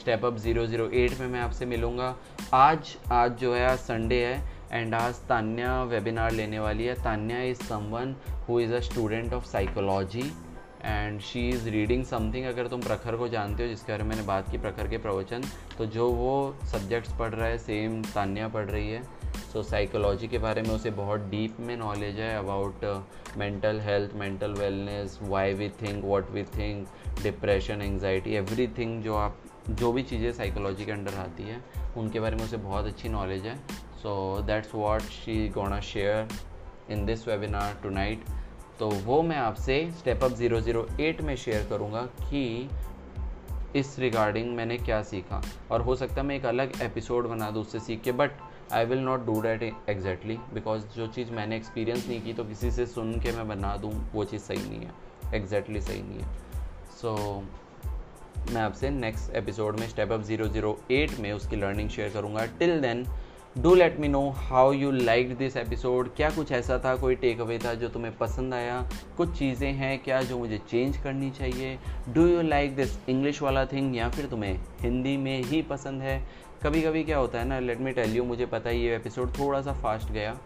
step 0.00 0.24
up 0.24 0.36
zero 0.36 0.66
zero 0.66 0.88
eight 0.88 1.20
में 1.20 1.26
मैं 1.26 1.40
आपसे 1.40 1.66
मिलूँगा। 1.66 2.16
आज 2.54 2.96
आज 3.12 3.32
जो 3.32 3.54
है 3.54 3.76
संडे 3.76 4.24
है। 4.26 4.53
एंड 4.74 4.94
आज 4.94 5.14
तान्या 5.26 5.82
वेबिनार 5.82 6.30
लेने 6.32 6.58
वाली 6.58 6.84
है। 6.84 6.94
Tanya 7.02 7.42
is 7.42 7.58
someone 7.64 8.14
who 8.48 8.58
is 8.60 8.72
a 8.74 8.78
student 8.80 9.32
of 9.34 9.44
psychology 9.46 10.22
and 10.84 11.20
she 11.20 11.48
is 11.48 11.68
reading 11.70 12.04
something 12.04 12.46
अगर 12.46 12.66
तुम 12.68 12.80
प्रखर 12.80 13.16
को 13.16 13.28
जानते 13.28 13.62
हो 13.62 13.68
जिसके 13.68 13.92
बारे 13.92 14.02
में 14.02 14.10
मैंने 14.10 14.22
बात 14.22 14.50
की 14.50 14.58
प्रखर 14.58 14.88
के 14.88 14.98
प्रवचन 14.98 15.44
तो 15.78 15.86
जो 15.86 16.08
वो 16.12 16.34
सब्जेक्ट्स 16.72 17.12
पढ़ 17.18 17.34
रहा 17.34 17.48
है 17.48 17.58
सेम 17.58 18.02
तान्या 18.04 18.48
पढ़ 18.48 18.66
रही 18.66 18.90
है। 18.90 19.02
सो 19.02 19.58
so, 19.58 19.68
साइकोलॉजी 19.68 20.28
के 20.28 20.38
बारे 20.38 20.62
में 20.62 20.70
उसे 20.70 20.90
बहुत 20.92 21.28
डीप 21.30 21.60
में 21.60 21.76
नॉलेज 21.76 22.18
है 22.20 22.36
about 22.38 22.84
mental 23.36 23.80
health 23.80 24.16
mental 24.16 24.54
wellness 24.54 25.18
why 25.22 25.54
we 25.54 25.68
think 25.82 26.04
what 26.04 26.30
we 26.30 26.42
think 26.58 26.86
depression 27.22 27.82
anxiety 27.82 28.34
everything 28.34 29.02
जो 29.02 29.14
आप 29.16 29.38
जो 29.70 29.92
भी 29.92 30.02
चीज़ें 30.02 30.30
साइकोलॉजी 30.32 30.84
के 30.84 30.92
अंडर 30.92 31.14
आती 31.18 31.42
है 31.42 31.62
उनके 31.96 32.20
बारे 32.20 32.36
में 32.36 32.44
उसे 32.44 32.56
बहुत 32.58 32.86
अच्छी 32.86 33.08
नॉलेज 33.08 33.46
है। 33.46 33.58
So 34.04 34.42
that's 34.46 34.74
what 34.74 35.02
she 35.02 35.48
gonna 35.48 35.78
share 35.80 36.28
in 36.92 37.04
this 37.06 37.26
webinar 37.28 37.78
tonight 37.90 38.24
तो 38.78 38.88
वो 39.04 39.20
मैं 39.22 39.36
आपसे 39.36 39.76
step 39.98 40.24
up 40.24 40.32
zero 40.32 40.60
zero 40.60 40.86
eight 41.00 41.22
में 41.22 41.34
शेयर 41.36 41.66
करूँगा 41.70 42.02
कि 42.22 42.70
इस 43.76 43.98
रिगार्डिंग 43.98 44.54
मैंने 44.56 44.76
क्या 44.78 45.02
सीखा। 45.02 45.40
और 45.70 45.80
हो 45.80 45.96
सकता 45.96 46.14
है 46.14 46.26
मैं 46.26 46.36
एक 46.36 46.44
अलग 46.46 46.72
एपिसोड 46.82 47.28
बना 47.28 47.50
दूँ 47.50 47.62
उससे 47.62 47.80
सीख 47.80 48.02
के 48.02 48.12
but 48.12 48.30
I 48.72 48.84
will 48.84 48.98
not 48.98 49.24
do 49.26 49.40
that 49.40 49.62
exactly 49.62 50.36
because 50.54 50.84
जो 50.96 51.06
चीज़ 51.06 51.30
मैंने 51.30 51.56
एक्सपीरियंस 51.56 52.06
नहीं 52.08 52.22
की 52.22 52.32
तो 52.32 52.44
किसी 52.44 52.70
से 52.70 52.86
सुन 52.86 53.18
के 53.20 53.32
मैं 53.32 53.48
बना 53.48 53.76
दूँ 53.76 53.92
वो 54.12 54.24
चीज़ 54.24 54.42
सही 54.42 54.68
नहीं 54.68 54.80
है। 54.80 55.34
एग्जैक्टली 55.34 55.80
exactly 55.80 55.90
सही 55.90 56.02
नहीं 56.02 56.20
है। 56.20 56.28
सो 57.00 57.16
so, 57.16 58.52
मैं 58.52 58.62
आपसे 58.62 58.90
नेक्स्ट 58.90 59.34
एपिसोड 59.36 59.80
में 59.80 59.88
step 59.88 60.12
up 60.12 60.22
zero 60.22 60.48
zero 60.48 60.78
eight 60.90 61.18
में 61.20 61.32
उसकी 61.32 61.56
लर्निंग 61.56 61.88
शेयर 61.90 62.10
करूँगा। 62.10 62.46
Till 62.58 62.80
then 62.80 63.06
do 63.58 63.74
let 63.74 64.00
me 64.00 64.08
know 64.08 64.30
how 64.30 64.72
you 64.72 64.90
like 64.90 65.36
this 65.36 65.56
episode 65.56 66.14
क्या 66.14 66.30
कुछ 66.30 66.52
ऐसा 66.52 66.78
था, 66.78 66.96
कोई 66.96 67.14
टेक 67.14 67.40
अवे 67.40 67.58
था 67.58 67.74
जो 67.74 67.88
तुम्हें 67.88 68.16
पसंद 68.16 68.54
आया? 68.54 68.90
कुछ 69.16 69.38
चीज़ें 69.38 69.72
हैं 69.72 69.98
क्या 69.98 70.22
जो 70.22 70.38
मुझे 70.38 70.58
चेंज 70.58 70.96
करनी 70.96 71.30
चाहिए? 71.30 71.78
Do 72.08 72.26
you 72.26 72.42
like 72.42 72.76
this 72.76 73.08
English 73.08 73.42
वाला 73.42 73.66
थिंग 73.66 73.96
या 73.96 74.08
फिर 74.08 74.26
तुम्हें 74.26 74.60
हिंदी 74.80 75.16
में 75.16 75.42
ही 75.42 75.62
पसंद 75.62 76.02
है? 76.02 76.28
कभी 76.62 76.82
कभी 76.82 77.04
क्या 77.04 77.18
होता 77.18 77.38
है 77.38 77.44
ना 77.44 77.58
लेट 77.58 77.80
मी 77.80 77.92
टेल 77.92 78.16
यू 78.16 78.24
मुझे 78.24 78.46
पता 78.46 78.70
है 78.70 78.78
ये 78.78 78.96
एपिसोड 78.96 79.30
थोड़ा 79.30 79.62
सा 79.62 79.72
फास्ट 79.72 80.12
गया 80.12 80.38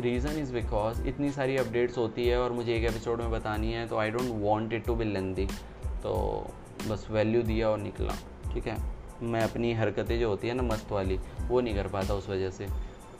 रीज़न 0.00 0.38
इज़ 0.38 0.52
बिकॉज़ 0.52 1.08
इतनी 1.08 1.30
सारी 1.30 1.56
अपडेट्स 1.56 1.98
होती 1.98 2.28
है 2.28 2.38
और 2.38 2.52
मुझे 2.52 2.74
एक 2.74 2.84
एपिसोड 2.84 3.20
में 3.20 3.30
बतानी 3.30 3.72
है 3.72 3.86
तो 3.86 3.96
I 3.96 4.10
don't 4.10 4.42
want 4.42 4.72
it 4.72 4.84
to 4.84 4.94
be 4.94 5.04
lengthy 5.04 5.46
तो 5.86 6.46
बस 6.88 7.06
वैल्यू 7.10 7.42
दिया 7.42 7.68
और 7.68 7.78
निकला, 7.78 8.14
ठीक 8.54 8.66
है? 8.66 8.95
मैं 9.22 9.42
अपनी 9.42 9.72
हरकतें 9.74 10.18
जो 10.20 10.28
होती 10.28 10.48
है 10.48 10.54
ना 10.54 10.62
मस्त 10.62 10.92
वाली, 10.92 11.18
वो 11.48 11.60
नहीं 11.60 11.74
कर 11.74 11.88
पाता 11.88 12.14
उस 12.14 12.28
वजह 12.28 12.50
से। 12.50 12.66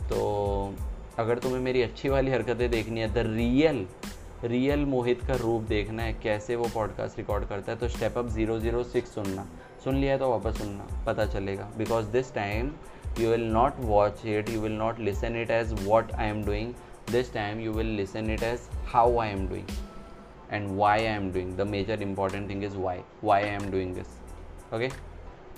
तो 0.09 0.75
अगर 1.19 1.39
तुम्हें 1.39 1.61
मेरी 1.61 1.83
अच्छी 1.83 2.09
वाली 2.09 2.31
हरकतें 2.31 2.71
देखनी 2.71 3.01
है 3.01 3.13
द 3.15 3.27
रियल 3.27 3.87
रियल 4.45 4.85
मोहित 4.87 5.21
का 5.27 5.35
रूप 5.35 5.63
देखना 5.63 6.03
है, 6.03 6.13
कैसे 6.23 6.57
वो 6.57 6.69
पॉडकास्ट 6.75 7.19
रिकॉर्ड 7.19 7.45
करता 7.49 7.73
है 7.73 7.79
तो 7.79 7.89
step 7.89 8.19
up 8.19 8.29
zero 8.31 8.59
zero 8.61 8.83
six 8.85 9.15
सुनना। 9.15 9.47
सुन 9.85 9.97
लिया 9.97 10.17
तो 10.19 10.31
वापस 10.31 10.59
सुनना, 10.59 11.05
पता 11.07 11.27
चलेगा। 11.27 11.71
Because 11.79 12.07
this 12.07 12.35
time 12.35 12.71
you 13.21 13.31
will 13.31 13.45
not 13.53 13.81
watch 13.81 14.25
it 14.27 14.51
you 14.51 14.61
will 14.61 14.73
not 14.73 14.99
listen 15.01 15.37
it 15.37 15.51
as 15.51 15.73
what 15.87 16.13
I 16.13 16.29
am 16.29 16.45
doing 16.45 16.75
this 17.13 17.33
time 17.35 17.61
you 17.61 17.73
will 17.73 17.95
listen 17.97 18.31
it 18.31 18.43
as 18.43 18.69
how 18.93 19.19
I 19.19 19.31
am 19.31 19.49
doing 19.49 19.67
and 20.53 20.69
why 20.79 20.99
I 20.99 21.13
am 21.15 21.33
doing 21.33 21.57
the 21.57 21.67
major 21.71 22.03
important 22.03 22.49
thing 22.51 22.65
is 22.65 22.77
why 22.77 23.01
why 23.25 23.43
I 23.43 23.51
am 23.51 23.71
doing 23.71 23.95
this 23.95 24.75
okay 24.75 24.89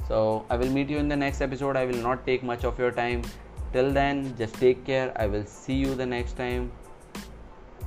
So 0.07 0.45
I 0.49 0.57
will 0.57 0.69
meet 0.69 0.89
you 0.89 0.97
in 0.97 1.07
the 1.07 1.15
next 1.15 1.41
episode. 1.41 1.75
I 1.75 1.85
will 1.85 2.01
not 2.07 2.25
take 2.25 2.43
much 2.43 2.65
of 2.65 2.77
your 2.77 2.91
time. 2.91 3.21
Till 3.71 3.91
then, 3.91 4.35
just 4.37 4.55
take 4.55 4.85
care. 4.85 5.11
I 5.15 5.27
will 5.27 5.45
see 5.45 5.73
you 5.73 5.95
the 5.95 6.05
next 6.05 6.37
time. 6.37 6.71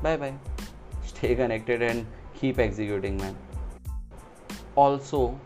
Bye 0.03 0.17
bye. 0.17 0.35
Stay 1.05 1.35
connected 1.35 1.83
and 1.83 2.07
keep 2.35 2.59
executing, 2.59 3.17
man. 3.17 3.37
Also, 4.75 5.39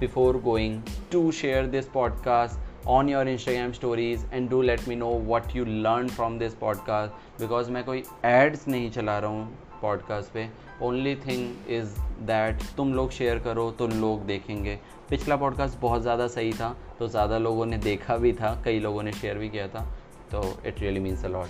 before 0.00 0.34
going, 0.34 0.82
to 1.10 1.30
share 1.30 1.66
this 1.66 1.86
podcast 1.86 2.56
on 2.86 3.06
your 3.06 3.24
Instagram 3.24 3.74
stories 3.74 4.24
and 4.32 4.50
do 4.50 4.62
let 4.62 4.84
me 4.86 4.96
know 4.96 5.10
what 5.10 5.54
you 5.54 5.64
learned 5.64 6.10
from 6.10 6.38
this 6.38 6.54
podcast 6.54 7.10
because 7.38 7.68
मैं 7.68 7.84
कोई 7.84 8.02
ads 8.24 8.66
नहीं 8.68 8.90
चला 8.90 9.18
रहा 9.18 9.30
हूँ 9.30 9.58
podcast 9.82 10.32
पे 10.32 10.48
only 10.83 11.15
thing 11.17 11.69
is 11.71 11.95
that 12.25 12.63
तुम 12.77 12.93
लोग 12.93 13.11
share 13.11 13.39
करो 13.39 13.69
तो 13.71 13.87
लोग 13.87 14.25
देखेंगे। 14.25 14.77
पिछला 15.09 15.35
पॉडकास्ट 15.35 15.79
बहुत 15.79 16.01
ज़्यादा 16.01 16.27
सही 16.27 16.53
था 16.53 16.75
तो 16.99 17.07
ज़्यादा 17.07 17.37
लोगों 17.37 17.65
ने 17.65 17.77
देखा 17.79 18.17
भी 18.17 18.33
था, 18.33 18.61
कई 18.65 18.79
लोगों 18.79 19.03
ने 19.03 19.11
शेयर 19.13 19.37
भी 19.37 19.49
किया 19.49 19.67
था 19.67 19.85
तो 20.31 20.43
it 20.65 20.79
really 20.79 20.99
means 20.99 21.25
a 21.25 21.27
lot 21.27 21.47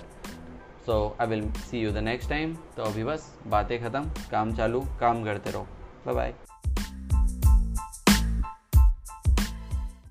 so 0.86 1.16
I 1.20 1.26
will 1.26 1.50
see 1.60 1.80
you 1.80 1.92
the 1.92 1.98
next 2.04 2.30
time 2.30 2.54
तो 2.76 2.82
अभी 2.82 3.04
बस 3.04 3.32
बातें 3.46 3.78
ख़त्म, 3.80 4.04
काम 4.30 4.54
चालू, 4.56 4.80
काम 5.00 5.24
करते 5.24 5.50
रहो। 5.50 5.66
Bye 6.06 6.14
bye 6.14 6.34